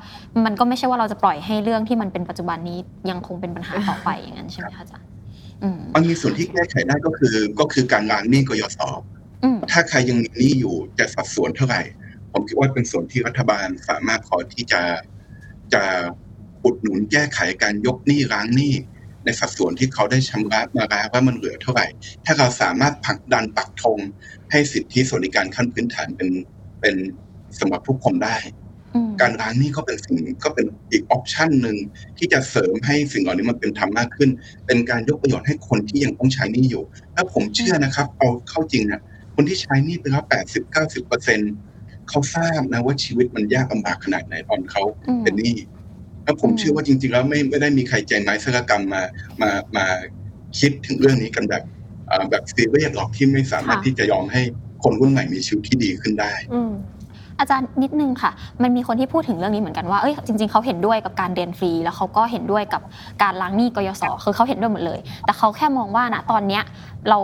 [0.45, 2.79] มันก็ไม่ใช่ว่าเราจะปล่อยให้เรื่องที่มันเป็นปัจจุบันนี้
[3.11, 5.09] ยังคงเป็นปัญหาต่อไปอย่างนั้นใช่ไหมคะอาจารย์
[5.63, 8.81] อืมมันมีส่วนที่แก้ไขได้ก็คือก็คือการล้างหนี้กยศ
[9.45, 11.83] อืมถ้าใครยังมีหนี้อยู่จะสัดส่วนเท่าไหร่
[12.33, 14.83] ผมคิดว่าเป็นส่วนที่รัฐบาลสามารถพอที่จะ
[15.75, 15.83] จะ
[16.67, 18.75] อุดหนุนแก้ไขการยกหนี้ล้างหนี้
[19.25, 21.87] ในสัดส่วนที่เขาได้ชำระมาแล้วว่ามันเหลือเท่าไหร่
[22.25, 23.99] ถ้าเราสามารถผลักดันปักธง
[24.51, 26.29] ให้สิทธิสวัสดิการขั้นพื้นฐานเป็น
[26.81, 26.97] เป็น
[27.61, 28.37] สำหรับทุกคนได้
[28.95, 31.77] อืมการล้างหนี้ก็เป็นสิ่งก็เป็นอีกออปชันหนึ่ง
[32.19, 34.31] ที่จะเสริมให้สิ่งเหล่านี้มันเป็นธรรมมากขึ้น
[34.67, 39.01] เป็นการยกประโยชน์ให้คนที่ยังต้องใช้หนี้อยู่ แล้วผมเชื่อนะครับ เอาเข้าจริงนะ
[39.35, 41.41] คนที่ใช้หนี้ไปแล้วแปดสิบเก้าสิบเปอร์เซ็น
[42.09, 45.55] เขาทราบนะว่าชีวิตมันยากลำบากขนาดไหนตอนเขาอืมเป็นหนี้
[46.27, 49.03] แล้วผมอืมเชื่อว่าจริง ๆ แล้วไม่ไม่ได้มีใครใจไม้สกกรรมมา
[49.43, 49.85] มามา
[50.59, 51.63] คิดถึงเรื่องนี้กันแบบ
[52.11, 54.43] อ่าแบบซีเรียสหรอกที่ไม่สามารถค่ะที่จะยอมให้
[54.83, 56.73] คนรุ่นใหม่มีชีวิตที่ดีขึ้นได้อืม
[57.41, 58.31] อาจารย์นิดนึงค่ะ
[58.63, 62.83] มันมีคนที่พูดถึงเรื่องนี้เหมือนกันว่า เอ้ย จริง ๆ เขาเห็นด้วยกับการเรียนฟรี แล้วเขาก็เห็นด้วยกับ
[63.23, 66.63] การล้างหนี้กยศ คือเขาเห็นด้วยหมดเลย แต่เขาแค่มองว่านะตอนเนี้ย
[67.11, 67.19] เรา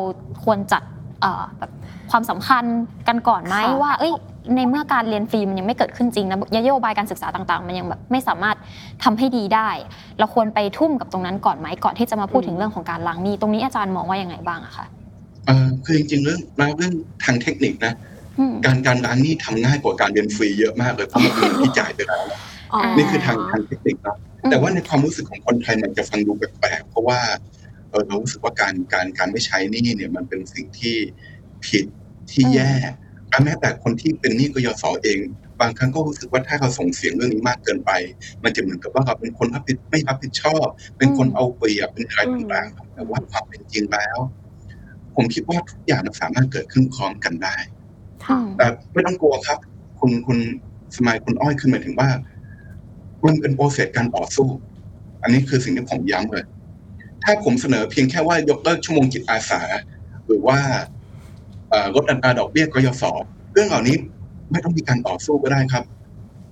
[0.44, 0.82] ควรจัด
[1.20, 1.70] เอ่อแบบ
[2.10, 2.64] ความสำคัญ
[3.08, 4.12] กันก่อนไหมค่ะว่า เอ้ย
[4.56, 8.56] ในเมื่อการเรียนฟรีมันยังไม่เกิดขึ้นจริงนะนโยบายการศึกษาต่าง ๆ มันยังแบบไม่สามารถ
[9.04, 9.68] ทำให้ดีได้
[10.18, 14.86] เราควรไปทุ่มกับตรงนั้นก่อนไหมก่อนที่จะมาพูดถึงเรื่องของการล้างหนี้ตรงนี้อาจารย์มองว่ายังไงบ้างอะคะ
[15.46, 16.40] เออคือจริงๆเรื่อง
[16.78, 17.94] เรื่องทางเทคนิคนะ
[18.38, 22.24] อืมการการล้างหนี้ทำง่ายกว่าการเรียนฟรีเยอะมากเลยเพราะมันเป็นเงินที่จ่ายไปแล้ว
[22.72, 27.18] อ๋อนี่คือทางทางเทคนิคนะอืมแต่ว่าในความรู้สึกของคนไทยมันจะฟังดูแปลกๆเพราะว่า
[27.90, 30.94] เออเรารู้สึกว่าการการการไม่ใช้หนี้เนี่ยมันเป็นสิ่งที่
[31.66, 31.84] ผิด
[32.32, 32.72] ที่แย่
[33.32, 35.18] และแม้แต่คนที่เป็นหนี้กยศเอง
[35.60, 37.90] บางครั้งก็รู้สึกว่าถ้าเราส่งเสียงเรื่องนี้มากเกินไป
[38.44, 40.66] มันจะเหมือนกับว่าเราเป็นคนรับผิดไม่รับผิดชอบ
[40.98, 44.18] เป็นคนเอาเปรียบเป็นอะไรต่างๆแต่ว่าความเป็นจริงแล้ว
[45.16, 47.56] ผมคิดว่าทุกอย่างมันสามารถเกิดขึ้นพร้อมกันได้
[48.30, 49.58] อืมแต่ไม่ต้องกลัวครับ
[50.00, 50.38] คุณคุณ
[50.96, 52.08] สมัยคุณอ้อยคือหมายถึงว่า
[53.26, 54.48] มันเป็นโปรเซสการต่อสู้
[55.22, 56.44] อันนี้คือสิ่งที่ผมย้ำเลย
[57.22, 59.60] ถ้าผมเสนอเพียงแค่ว่ายกเลิกชั่วโมงจิตอาสา
[60.26, 61.01] หรือว่าเอ่อ
[61.94, 63.02] ลดอัตราดอกเบี้ยกยศ
[63.52, 63.96] เรื่องเหล่านี้
[64.50, 65.84] ไม่ต้องมีการต่อสู้ก็ได้ครับ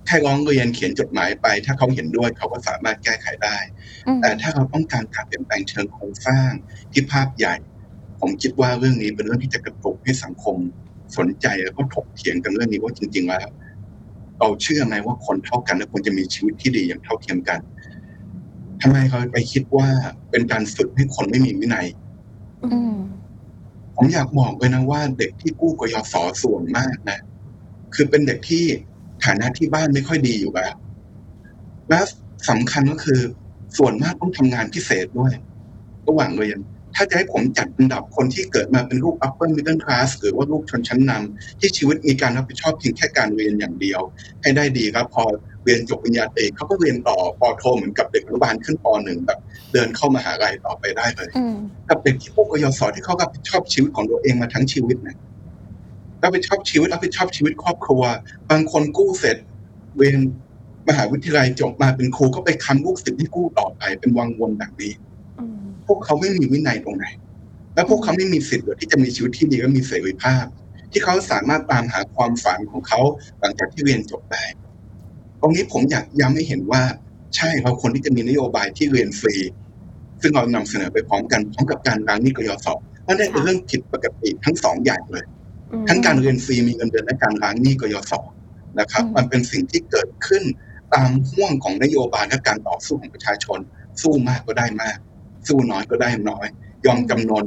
[0.05, 3.57] แค่ร้องเรียนเขียนจดหมายไป ถ้าเขาเห็นด้วยเขาก็สามารถแก้ไขได้
[4.07, 6.49] อืมแต่ถ้าเราต้องการการเปลี่ยนแปลงเชิงโครงสร้าง
[6.91, 7.55] ที่ภาพใหญ่
[8.21, 10.57] ผมคิดว่าเรื่องนี้เป็นเรื่องที่จะกระตุกให้สังคม
[11.17, 13.47] สนใจแล้วก็ถกเถียงกันเรื่องนี้ว่าจริง ๆ แล้ว
[14.39, 17.59] เราเชื่อไหมว่าคนเท่ากันและควรจะมีชีวิตที่ดีอย่างเท่าเทียมกัน
[18.81, 19.87] ทำไมเขาไปคิดว่า
[20.31, 21.87] เป็นการฝึกให้คนไม่มีวินัย
[22.63, 22.95] อืม
[24.03, 27.19] ผมอยากบอกเลยนะว่าเด็กที่กู้กยศส่วนมากนะ
[27.93, 28.65] คือเป็นเด็กที่
[29.25, 30.73] ฐานะที่บ้านไม่ค่อยดีอยู่แล้ว
[31.89, 31.99] และ
[32.49, 33.21] สำคัญก็คือ
[33.77, 35.33] ส่วนมากต้องทำงานพิเศษด้วย
[36.07, 36.59] ระหว่างเรียน
[36.95, 44.01] ถ้าจะให้ผมจัดอันดับคนที่เกิดมาเป็นลูก upper middle class หรือว่าลูกชนชั้นนำที่ชีวิตมีการรับผิดชอบเพียงแค่การเรียนอย่างเดียว
[44.41, 45.23] ให้ได้ดีครับพอ
[45.63, 49.39] เรียนจบปริญญาเอกเขาก็เรียนต่อปอโทเหมือนกับเด็กอนุบาลขึ้นปหนึ่งแบบ
[49.73, 51.55] เดินเข้ามหาลัยต่อไปได้เลยอืม
[51.89, 55.17] กับเด็กที่พวกกยศที่เขารับผิดชอบชีวิตของตัวเองมาทั้งชีวิตนะ
[56.23, 58.01] รับผิดชอบชีวิตรับผิดชอบชีวิตครอบครัว
[58.49, 59.37] บางคนกู้เสร็จ
[59.97, 60.19] เรียน
[60.89, 64.93] มหาวิทยาลัยจบมาเป็นครูก็ไปค้ำลูกศิษย์ที่กู้ต่อไปเป็นวังวนแบบนี้
[65.39, 67.05] อืมพวกเขาไม่มีวินัยตรงไหน
[67.75, 70.45] และพวกเขาไม่มีสิทธิ์เลยที่จะมีชีวิตที่ดีและมีเสรีภาพ
[70.91, 73.01] ที่เขาสามารถตามหาความฝันของเขา
[73.39, 74.43] หลังจากที่เรียนจบได้
[75.41, 76.81] ตรงนี้ผมอยากย้ำให้เห็นว่า
[77.35, 79.35] ใช่เราคนที่จะมีนโยบายที่เรียนฟรี
[80.21, 82.67] ซึ่งเรานำเสนอไปพร้อมกันพร้อมกับการล้างหนี้กยศ
[83.07, 85.25] นั่นเป็นค่ะเรื่องผิดปกติทั้งสองอย่างเลย
[85.71, 88.13] อืมทั้งการเรียนฟรีมีเงินเดือนและการล้างหนี้กยศ
[88.79, 90.43] นะครับอืมมันเป็นสิ่งที่เกิดขึ้น
[90.93, 93.59] ตามห่วงของนโยบายและการต่อสู้ของประชาชน
[94.01, 94.97] สู้มากก็ได้มาก
[95.47, 96.47] สู้น้อยก็ได้น้อย
[96.85, 97.45] ยอมจำนน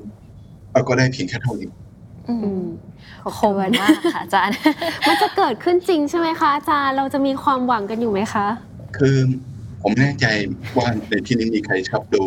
[0.73, 1.71] เราก็ได้เพียงแค่เท่านี้
[2.29, 2.61] อือืมม
[3.39, 4.57] คมมากค่ะอาจารย์
[5.09, 8.47] มันจะเกิดขึ้นจริงใช่ไหมคะอาจารย์เราจะมีความหวังกันอยู่ไหมคะ
[8.97, 9.17] คือ
[9.83, 10.27] ผมไม่แน่ใจ
[10.77, 12.25] ว่าในที่นี้มีใครชอบดู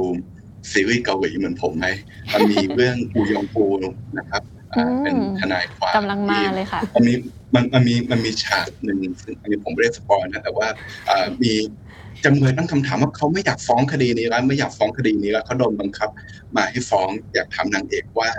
[0.71, 1.87] ซีรีส์เกาหลีเหมือนผมไหม
[2.33, 3.65] มันมีเรื่องอูยองปู
[4.17, 4.41] นะครับ
[4.73, 7.13] อ่าอืมเป็นทนายความกำลังมาเลยค่ะมันมี
[7.55, 10.67] มันมันมีมันมีฉากหนึ่งซึ่งอันนี้ผมไม่ได้สปอยนะแต่ว่า
[11.09, 11.53] อ่ามี
[12.25, 16.09] จำเลยตั้งคำถามว่าเขาไม่อยากฟ้องคดีนี้แล้วไม่อยากฟ้องคดีนี้แล้วเขาโดนบังคับ
[16.55, 18.29] มาให้ฟ้องอยากถามนางเอกว่า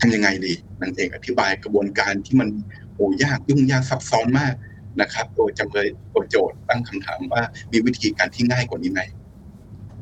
[0.00, 2.48] ทำยังไงดีนางเอกอธิบายกระบวนการที่มัน
[2.94, 4.54] โอ้ยากยุ่งยากซับซ้อนมาก
[5.00, 7.42] นะครับตัวจำเลยตัวโจทย์ตั้งคำถามว่า
[7.72, 9.00] มีวิธีการที่ง่ายกว่านี้ไหม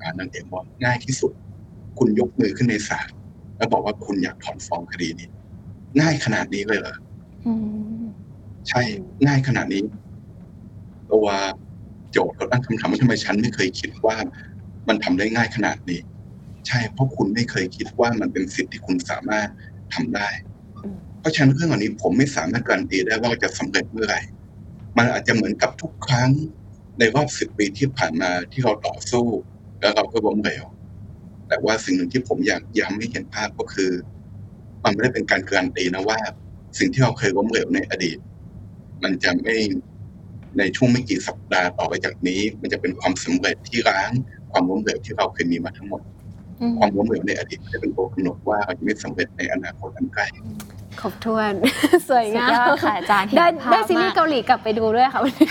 [0.00, 1.32] อ่านางเอกบอกง่ายที่สุด
[1.98, 3.08] คุณยกมือขึ้นในศาล
[3.56, 5.28] แล้วบอกว่าคุณอยากถอนฟ้องคดีนี้
[6.00, 6.96] ง่ายขนาดนี้เลยเหรอ
[7.46, 7.52] อื
[8.02, 8.04] ม
[8.68, 8.80] ใช่
[9.26, 9.82] ง่ายขนาดนี้
[11.12, 11.28] ตัว
[12.12, 14.16] โจทย์เขาตั้งคำถามว่าทำไมฉันไม่เคยคิดว่า
[14.88, 16.00] มันทำได้ง่ายขนาดนี้
[16.66, 19.48] ใช่เพราะคุณไม่เคยคิดว่ามันเป็นสิทธิ์ที่คุณสามารถ
[19.94, 20.28] ทำได้
[20.84, 24.20] อืมเพราะฉะนั้นเรื่องเหล่านี้ผมไม่สามารถการันตีได้ว่าจะสำเร็จเมื่อไหร่
[24.98, 26.30] มันอาจจะเหมือนกับทุกครั้ง
[26.98, 29.26] ในรอบสิบปีที่ผ่านมาที่เราต่อสู้
[29.80, 30.64] แล้วเราก็ล้มเหลว
[31.48, 33.92] แต่ว่าสิ่งหนึ่งที่ผมอยากย้ำให้เห็นภาพก็คือ
[34.84, 36.20] มันไม่ได้เป็นการการันตีนะว่า
[36.78, 38.18] สิ่งที่เราเคยล้มเหลวในอดีต
[39.02, 39.56] มันจะไม่
[40.58, 44.10] ในช่วงไม่กี่สัปดาห์ต่อไปจากนี้ มันจะเป็นความสำเร็จที่ร้าง
[44.52, 46.17] ความล้มเหลวที่เราเคยมีมาทั้งหมดอืม
[46.78, 50.26] ความล้มเหลวในอดีตไม่ได้เป็นตัวกำหนดว่าเราจะไม่สำเร็จในอนาคตอันใกล้
[51.00, 51.52] ครบถ้วน
[52.08, 55.48] สวยสุดงามยอดค่ะอาจารย์ได้เห็นภาพได้ซีรีมากส์เกาหลีกลับไปดูด้วยค่ะวันนี้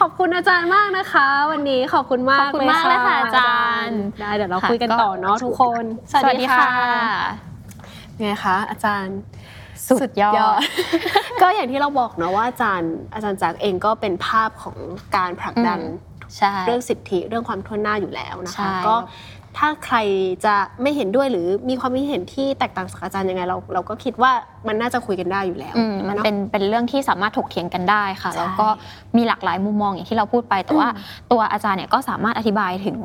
[0.00, 6.70] ขอบคุณอาจารย์มากนะคะ วันนี้ขอบคุณมากขอบคุณมากเลยค่ะอาจารย์ได้เดี๋ยวเราค่ะคุยกันก็ต่อเนาะทุกคน สวัสดีค่ะ
[8.20, 9.18] ไงคะอาจารย์
[9.88, 10.34] สุดยอด
[11.42, 14.76] ก็อย่างที่เราบอกเนาะว่าอาจารย์ อาจารย์จักรเองก็เป็นภาพของ
[15.16, 18.94] การผลักดันอืมใช่เรื่องสิทธิเรื่องความทั่วหน้าอยู่แล้วนะใช่คะ ก็
[19.58, 19.96] ถ้าใคร
[20.44, 24.32] จะไม่เห็นด้วยหรือมีความคิดเห็นที่แตกต่างจากอาจารย์ยังไงเราเราก็คิดว่า
[24.68, 28.68] มันน่าจะคุยกันได้อยู่แล้วอืมมันอะเป็นเป็นเรื่องที่สามารถถกเถียงกันได้ค่ะใช่แล้วก็
[29.16, 32.98] มีหลากหลายมุมมองอย่างที่เราพูดไป แต่ว่าอืมตัวอาจารย์เนี่ยก็สามารถอธิบายถึง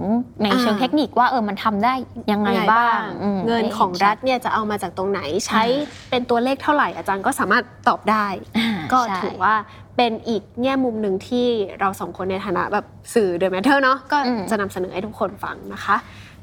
[0.44, 1.94] ในอ่าเชิงเทคนิคว่าเออมันทำได้
[2.32, 5.64] ยังไงบ้างอืมเงินของรัฐเนี่ยจะเอามาจากตรงไหนใช้
[6.10, 8.28] เป็นตัวเลขเท่าไหร่อาจารย์ก็สามารถตอบได้
[8.58, 9.56] อ่าก็ใช่ถือว่า
[9.98, 11.48] เป็นอีกแง่มุมหนึ่งที่
[11.80, 15.98] เราสองคนในฐานะแบบสื่อ The Matter เนาะก็อืมจะนำเสนอให้ทุกคนฟังนะคะ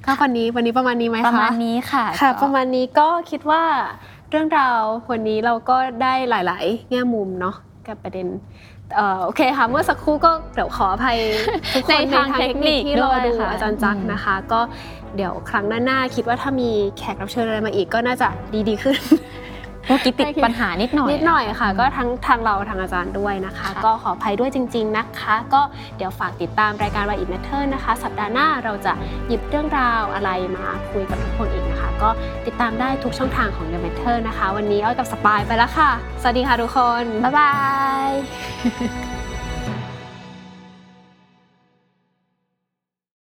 [0.05, 3.63] ก็วันนี้วันนี้ประมาณนี้ไหมคะประมาณนี้ค่ะค่ะก็ประมาณนี้ก็คิดว่า
[4.31, 4.81] เรื่องราว
[5.11, 7.55] วันนี้เราก็ได้หลาย ๆ แง่มุมเนาะ
[7.87, 8.27] กับประเด็น
[8.95, 11.19] เอ่อโอเคค่ะเมื่อสักครู่ก็เดี๋ยวขออภัย
[11.75, 14.61] ทุกคนในในทางทางเทคนิคที่รอดูด้วยค่ะอาจารย์จักรอืมนะคะ ก็
[15.17, 18.29] เดี๋ยวครั้งหน้าๆคิดว่าถ้ามีแขกรับเชิญอะไรมาอีกก็น่าจะ
[18.69, 18.99] ดีๆขึ้น
[19.87, 25.63] เมื่อกี้ติดปัญหานิดหน่อยนิดหน่อยค่ะ ก็ทั้งทางเราทางอาจารย์ด้วยนะคะค่ะก็ขออภัยด้วยจริง ๆนะคะ ก็
[25.97, 28.93] เดี๋ยวฝากติดตามรายการ Why It Matter นะคะ สัปดาห์หน้าเราจะ
[29.29, 32.11] หยิบเรื่องราวอะไรมาคุยกับทุกคนอีกนะคะ ก็
[32.47, 37.53] ติดตามได้ทุกช่องทางของ The Matter นะคะ วันนี้อ้อยกับสปายไปแล้วค่ะ สวัสดีค่ะทุกคน บ๊ายบา
[38.09, 38.11] ย